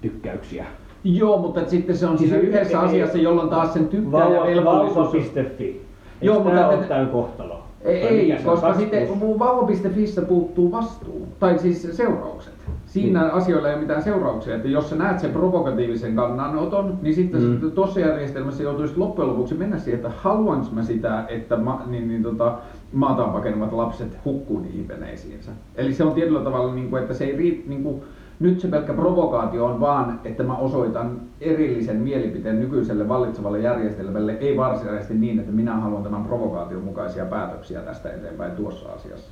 [0.00, 0.66] tykkäyksiä.
[1.04, 5.14] Joo, mutta sitten se on siis siinä yhdessä asiassa, jolloin taas sen tykkää ja velvollisuus...
[5.14, 5.86] Vauva.fi.
[6.22, 7.62] Joo, mutta tämä on tämän kohtalo?
[7.86, 12.52] Ei, ei koska sitten vauva.fissä puuttuu vastuu, tai siis seuraukset.
[12.86, 13.32] Siinä niin.
[13.32, 17.70] asioilla ei ole mitään seurauksia, että jos sä näet sen provokatiivisen kannanoton, niin sitten mm.
[17.70, 22.22] tuossa järjestelmässä joutuisi loppujen lopuksi mennä siihen, että haluanko mä sitä, että ma, niin, niin,
[22.22, 22.58] tota,
[22.92, 25.52] maataan pakenevat lapset hukkuu niihin veneisiinsä.
[25.74, 28.02] Eli se on tietyllä tavalla, niin kuin, että se ei riit, niin kuin,
[28.40, 34.56] nyt se pelkkä provokaatio on vaan, että mä osoitan erillisen mielipiteen nykyiselle vallitsevalle järjestelmälle, ei
[34.56, 39.30] varsinaisesti niin, että minä haluan tämän provokaation mukaisia päätöksiä tästä eteenpäin tuossa asiassa.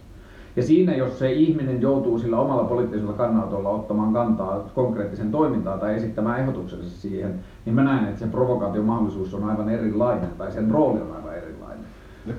[0.57, 5.95] Ja siinä, jos se ihminen joutuu sillä omalla poliittisella kannanotolla ottamaan kantaa konkreettisen toimintaan tai
[5.95, 7.35] esittämään ehdotuksensa siihen,
[7.65, 11.37] niin mä näen, että se provokaation mahdollisuus on aivan erilainen tai sen rooli on aivan
[11.37, 11.85] erilainen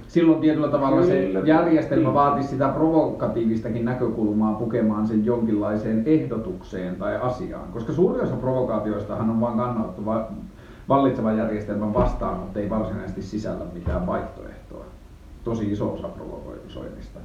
[0.08, 7.72] silloin tietyllä tavalla se järjestelmä vaatisi sitä provokatiivistakin näkökulmaa pukemaan sen jonkinlaiseen ehdotukseen tai asiaan.
[7.74, 10.28] Koska suurin osa provokaatioistahan on vain kannattava
[10.90, 14.86] vallitsevan järjestelmän vastaan, mutta ei varsinaisesti sisällä mitään vaihtoehtoa.
[15.44, 17.20] Tosi iso osa provokoinnista.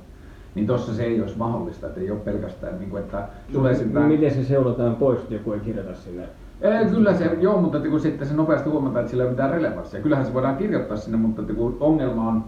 [0.54, 4.00] Niin tuossa se ei olisi mahdollista, että ei ole pelkästään, niin kuin, että tulee sitä...
[4.00, 6.28] Miten se seulotaan pois, että joku ei kirjoita sinne
[6.60, 9.50] ei, kyllä se, joo, mutta kun sitten se nopeasti huomataan, että sillä ei ole mitään
[9.50, 10.00] relevanssia.
[10.00, 12.44] Kyllähän se voidaan kirjoittaa sinne, mutta kun ongelma on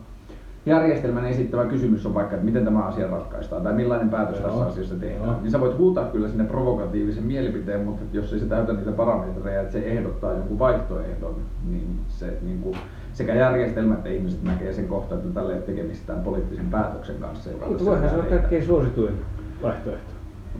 [0.66, 4.48] järjestelmän esittämä kysymys on vaikka, että miten tämä asia ratkaistaan tai millainen päätös joo.
[4.48, 5.40] tässä asiassa tehdään, joo.
[5.40, 9.60] niin sä voit huutaa kyllä sinne provokatiivisen mielipiteen, mutta jos ei se täytä niitä parametreja,
[9.60, 11.36] että se ehdottaa jonkun vaihtoehdon,
[11.70, 12.76] niin se niin kuin,
[13.12, 17.50] sekä järjestelmä että ihmiset näkee sen kohta, että tälle ei tekemistä poliittisen päätöksen kanssa.
[17.68, 19.14] Mutta voihan se olla kaikkein suosituin
[19.62, 20.11] vaihtoehto.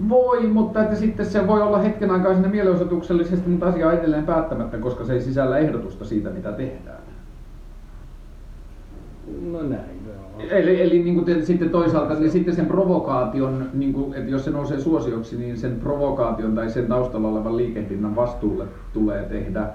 [0.09, 4.26] Voi, mutta että sitten se voi olla hetken aikaa sinne mielenosoituksellisesti, mutta asia on edelleen
[4.26, 7.03] päättämättä, koska se ei sisällä ehdotusta siitä, mitä tehdään.
[9.53, 10.49] No näin, joo.
[10.51, 14.51] Eli, eli niin kuin sitten toisaalta niin sitten sen provokaation, niin kuin, että jos se
[14.51, 19.66] nousee suosioksi, niin sen provokaation tai sen taustalla olevan liikehdinnän vastuulle tulee tehdä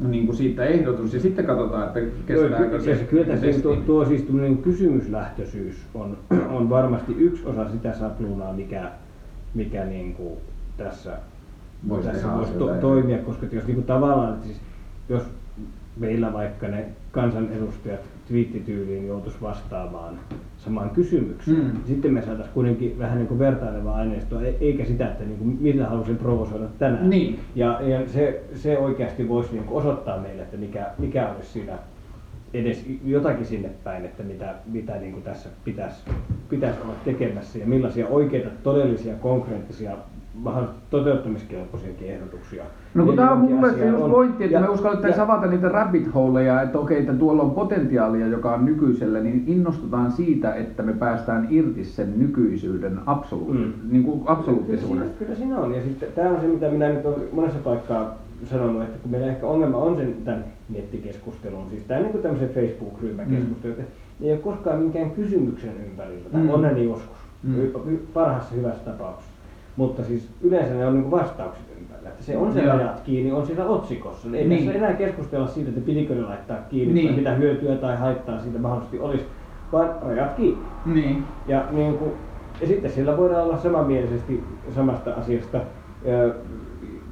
[0.00, 2.94] niin kuin siitä ehdotus ja sitten katsotaan, että kestääkö se.
[3.10, 4.26] Kyllä tässä tuo, tuo siis
[4.62, 6.16] kysymyslähtöisyys on,
[6.56, 8.90] on varmasti yksi osa sitä sapluunaa, mikä
[9.58, 10.38] mikä niin kuin
[10.76, 11.18] tässä,
[11.88, 14.60] voisi, tässä voisi to, toimia, koska jos niin kuin tavallaan, siis,
[15.08, 15.22] jos
[15.96, 20.18] meillä vaikka ne kansanedustajat twiittityyliin joutuisi vastaamaan
[20.58, 21.64] samaan kysymykseen.
[21.64, 21.72] Mm.
[21.86, 25.58] Sitten me saataisiin kuitenkin vähän niin kuin vertailevaa aineistoa, e- eikä sitä, että niin kuin
[25.60, 27.10] millä halusin provosoida tänään.
[27.10, 27.40] Niin.
[27.54, 31.78] Ja, ja se, se oikeasti voisi niin kuin osoittaa meille, että mikä, mikä olisi siinä
[32.54, 36.02] edes jotakin sinne päin, että mitä, mitä niin kuin tässä pitäisi,
[36.50, 39.90] pitäisi olla tekemässä ja millaisia oikeita, todellisia, konkreettisia,
[40.34, 42.64] mahdollisesti toteuttamiskelpoisiakin ehdotuksia.
[42.94, 44.10] No kun tämä on mun mielestä just on.
[44.10, 48.26] pointti, että Ja- me uskallettaisiin avata niitä rabbit holeja, että okei, että tuolla on potentiaalia,
[48.26, 53.72] joka on nykyisellä, niin innostutaan siitä, että me päästään irti sen nykyisyyden absoluut, Mm.
[53.90, 54.98] niin kuin Kyllä absoluuttisuuden.
[55.04, 55.74] siinä, kyllä siinä on.
[55.74, 58.16] Ja sitten tämä on se, mitä minä nyt olen monessa paikkaa
[58.46, 63.76] sanonut, että kun meillä ehkä ongelma on sen tämän nettikeskustelun, siis tämä niin tämmöisen Facebook-ryhmäkeskustelun,
[63.80, 66.50] että ei ole koskaan minkään kysymyksen ympärillä, tai Mm.
[66.50, 67.54] on ne niin joskus, Mm.
[67.84, 67.98] mm.
[68.14, 69.32] parhaassa hyvässä tapauksessa.
[69.76, 72.08] Mutta siis yleensä ne on niin vastaukset ympärillä.
[72.08, 74.28] Että se on se rajat kiinni, on siellä otsikossa.
[74.32, 74.64] Ei Niin.
[74.66, 77.06] tässä enää keskustella siitä, että pitikö ne laittaa kiinni, Niin.
[77.08, 79.24] tai mitä hyötyä tai haittaa siitä mahdollisesti olisi,
[79.72, 80.64] vaan rajat kiinni.
[80.86, 81.24] Niin.
[81.48, 82.10] Ja, niin kuin,
[82.60, 85.60] ja sitten sillä voidaan olla samanmielisesti samasta asiasta.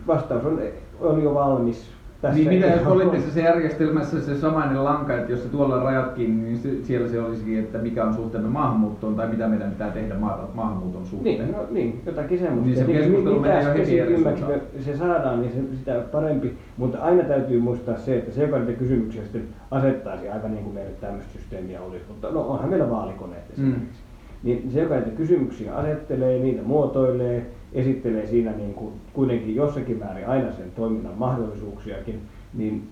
[0.06, 0.60] Vastaus on,
[1.00, 1.96] on jo valmis.
[2.22, 6.44] Tässä Niin mitä poliittisessa järjestelmässä se samainen lanka, että jos se tuolla on rajat kiinni,
[6.44, 10.14] niin se, siellä se olisikin, että mikä on suhteemme maahanmuuttoon tai mitä meidän pitää tehdä
[10.14, 11.38] maa, maahanmuuton suhteen.
[11.38, 12.66] Niin, no, niin, jotakin semmoista.
[12.66, 14.24] Niin se Ja keskustelu mitä menee jo heti eri
[14.80, 16.54] se saadaan, niin se, sitä parempi.
[16.76, 20.74] Mutta aina täytyy muistaa se, että se, joka niitä kysymyksiä sitten asettaisi, aivan niin kuin
[20.74, 24.00] meillä tämmöistä systeemiä olisi, mutta no onhan meillä vaalikoneet esimerkiksi.
[24.42, 30.26] Niin se, joka niitä kysymyksiä asettelee, niitä muotoilee, esittelee siinä niin kuin kuitenkin jossakin määrin
[30.28, 32.20] aina sen toiminnan mahdollisuuksiakin,
[32.54, 32.88] niin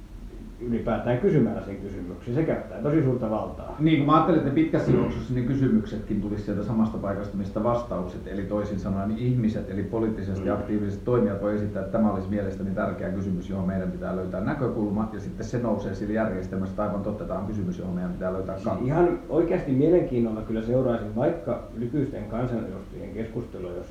[0.60, 3.76] ylipäätään kysymällä sen kysymyksen, se käyttää tosi suurta valtaa.
[3.78, 8.20] Niin kuin mä ajattelin, että pitkässä juoksussa niin kysymyksetkin tulisi sieltä samasta paikasta, mistä vastaukset,
[8.26, 10.54] eli toisin sanoen niin ihmiset, eli poliittisesti Mm.
[10.54, 15.08] aktiiviset toimijat voi esittää, että tämä olisi mielestäni tärkeä kysymys, johon meidän pitää löytää näkökulma,
[15.12, 18.54] ja sitten se nousee sillä järjestelmästä aivan totta, tämä on kysymys, johon meidän pitää löytää
[18.54, 18.84] Siis kanta.
[18.84, 23.86] ihan oikeasti mielenkiinnolla kyllä seuraisin vaikka nykyisten kansanedustajien keskustelua, jos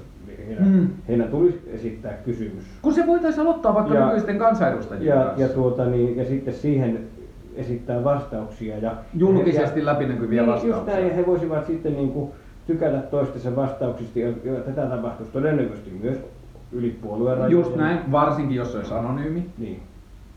[0.47, 0.87] heidän, Mm.
[1.07, 2.63] heidän tulisi esittää kysymys.
[2.81, 5.41] Kun se voitaisiin aloittaa vaikka Ja- nykyisten kansanedustajien Ja, kanssa.
[5.41, 6.99] ja, tuota, niin, ja sitten siihen
[7.55, 8.77] esittää vastauksia.
[8.77, 10.75] Ja, Julkisesti ja, läpinäkyviä niin, vastauksia.
[10.77, 12.31] Just näin, ja he voisivat sitten niin kuin,
[12.67, 16.17] tykätä toistensa vastauksista, ja, ja tätä tapahtuisi todennäköisesti myös
[16.71, 19.45] yli puolueen Just näin, varsinkin jos se olisi anonyymi.
[19.57, 19.79] Niin.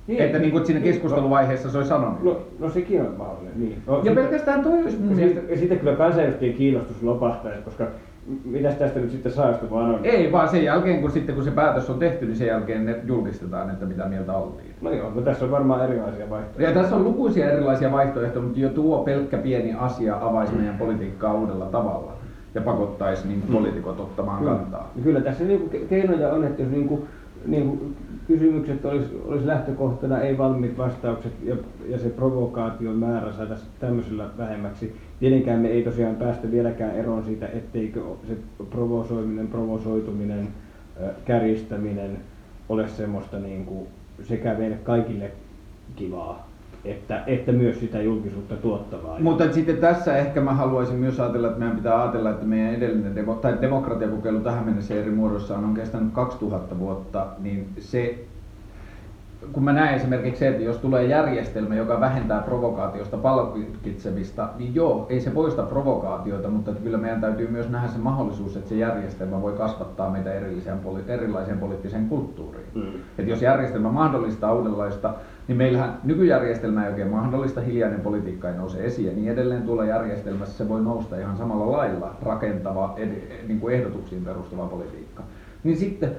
[0.09, 2.31] Että niin kuin siinä keskusteluvaiheessa se olisi anonyymi.
[2.31, 3.83] No, no sekin on mahdollinen, niin.
[3.87, 5.35] No, Ja sitten- pelkästään toi olisi mun mielestä...
[5.41, 7.87] sitten, ja sitten kyllä kansanedustajien kiinnostus lopahtaisi, koska
[8.45, 10.01] mitäs tästä nyt sitten saa, jos vaan on?
[10.03, 12.97] Ei, vaan sen jälkeen kun, sitten, kun se päätös on tehty, niin sen jälkeen ne
[13.07, 14.75] julkistetaan, että mitä mieltä oltiin.
[14.81, 16.69] No joo, no tässä on varmaan erilaisia vaihtoehtoja.
[16.69, 21.35] Ja tässä on lukuisia erilaisia vaihtoehtoja, mutta jo tuo pelkkä pieni asia avaisi meidän politiikkaa
[21.35, 22.13] uudella tavalla
[22.55, 24.55] ja pakottaisi niin poliitikot ottamaan Kyllä.
[24.55, 24.93] kantaa.
[25.03, 27.09] Kyllä tässä niinku ke- keinoja on, että jos niinku,
[27.47, 27.79] niinku
[28.27, 31.57] kysymykset olisi olis lähtökohtana, ei valmiit vastaukset ja,
[31.89, 34.97] ja se provokaation määrä saataisiin tämmöisellä vähemmäksi.
[35.21, 38.37] Tietenkään me ei tosiaan päästä vieläkään eroon siitä, etteikö se
[38.71, 40.49] provosoiminen, provosoituminen,
[41.25, 42.19] kärjistäminen
[42.69, 43.89] ole semmoista niinku
[44.23, 45.31] sekä meille kaikille
[45.97, 46.49] kivaa,
[46.91, 49.21] että, että myös sitä julkisuutta tuottavaa.
[49.21, 53.15] Mutta sitten tässä ehkä mä haluaisin myös ajatella, että meidän pitää ajatella, että meidän edellinen
[53.15, 58.19] demo, tai demokratiakokeilu tähän mennessä eri muodossaan on kestänyt 2000 vuotta, niin se
[59.53, 65.07] kun mä näen esimerkiksi se, että jos tulee järjestelmä, joka vähentää provokaatiosta palkitsemista, niin joo,
[65.09, 68.75] ei se poista provokaatioita, mutta että kyllä meidän täytyy myös nähdä se mahdollisuus, että se
[68.75, 72.67] järjestelmä voi kasvattaa meitä erilliseen, poli- erilaiseen poliittiseen kulttuuriin.
[72.75, 72.83] Mm.
[73.19, 75.15] Että jos järjestelmä mahdollistaa uudenlaista,
[75.49, 79.85] niin meillähän nykyjärjestelmä ei oikein mahdollista, hiljainen politiikka ei nouse esiin ja niin edelleen tuolla
[79.85, 83.11] järjestelmässä se voi nousta ihan samalla lailla rakentava, ed,
[83.49, 85.23] niin kuin ehdotuksiin perustuva politiikka.
[85.65, 86.11] Niin sitten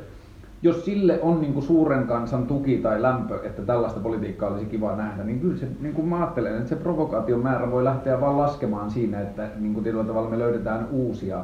[0.62, 4.96] jos sille on niin kuin suuren kansan tuki tai lämpö, että tällaista politiikkaa olisi kiva
[4.96, 8.38] nähdä, niin kyllä se, niin kuin mä ajattelen, että se provokaation määrä voi lähteä vaan
[8.38, 11.44] laskemaan siinä, että niin kuin tietyllä tavalla me löydetään uusia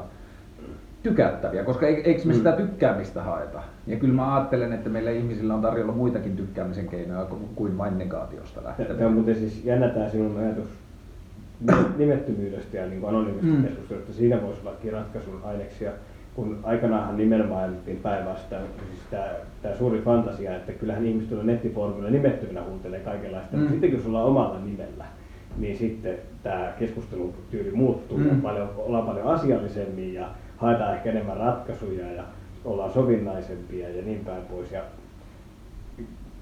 [1.04, 2.38] tykättäviä, koska eik- eikö me Mm.
[2.38, 3.60] sitä tykkäämistä haeta?
[3.88, 7.98] Ja kyllä mä ajattelen, että meillä ihmisillä on tarjolla muitakin tykkäämisen keinoja ku- kuin vain
[7.98, 9.08] negaatiosta Tämä lähteä.
[9.08, 10.68] on muuten siis jännä tämä sinun ajatus
[11.98, 13.56] nimettömyydestä ja niin anonyymista Mm.
[13.58, 13.64] mm.
[13.64, 14.14] keskustelusta.
[14.14, 15.92] Siinä voisi ollakin ratkaisun aineksia,
[16.36, 18.62] kun aikanaanhan nimenomaan ajettiin päinvastoin.
[18.90, 19.26] Siis tämä,
[19.62, 23.58] tämä suuri fantasia, että kyllähän ihmiset tuolla nettifoorumilla nimettöminä huutelee kaikenlaista, Mm.
[23.60, 25.06] mutta sitten kun sulla on omalla nimellä,
[25.58, 28.28] niin sitten tämä keskustelun tyyli muuttuu Mm.
[28.28, 30.28] ja paljon, ollaan paljon asiallisemmin ja
[30.58, 32.24] haetaan ehkä enemmän ratkaisuja ja
[32.66, 34.72] ollaan sovinnaisempia ja niin päin pois.
[34.72, 34.82] Ja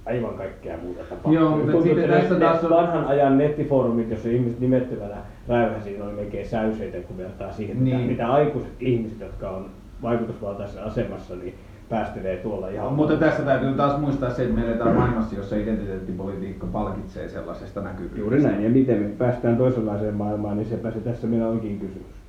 [0.06, 1.34] aivan kaikkea muuta tapahtuu.
[1.34, 5.16] Joo, mutta Tuntuu, sitten tässä taas on- vanhan ajan nettifoorumit, jossa ihmiset nimettömänä
[5.48, 8.10] räyhäsi, oli melkein säyseitä, kun vertaa siihen, mitä, Niin.
[8.10, 9.66] mitä aikuiset ihmiset, jotka on
[10.02, 11.56] vaikutusvaltaisessa asemassa, niin
[11.90, 12.94] päästelee tuolla ihan.
[12.94, 18.20] Mutta tässä täytyy taas muistaa se, että me eletään maailmassa, jossa identiteettipolitiikka palkitsee sellaisesta näkyvyydestä.
[18.20, 22.21] Juuri näin, ja miten me päästään toisenlaiseen maailmaan, niin sepä se tässä minä onkin kysymys.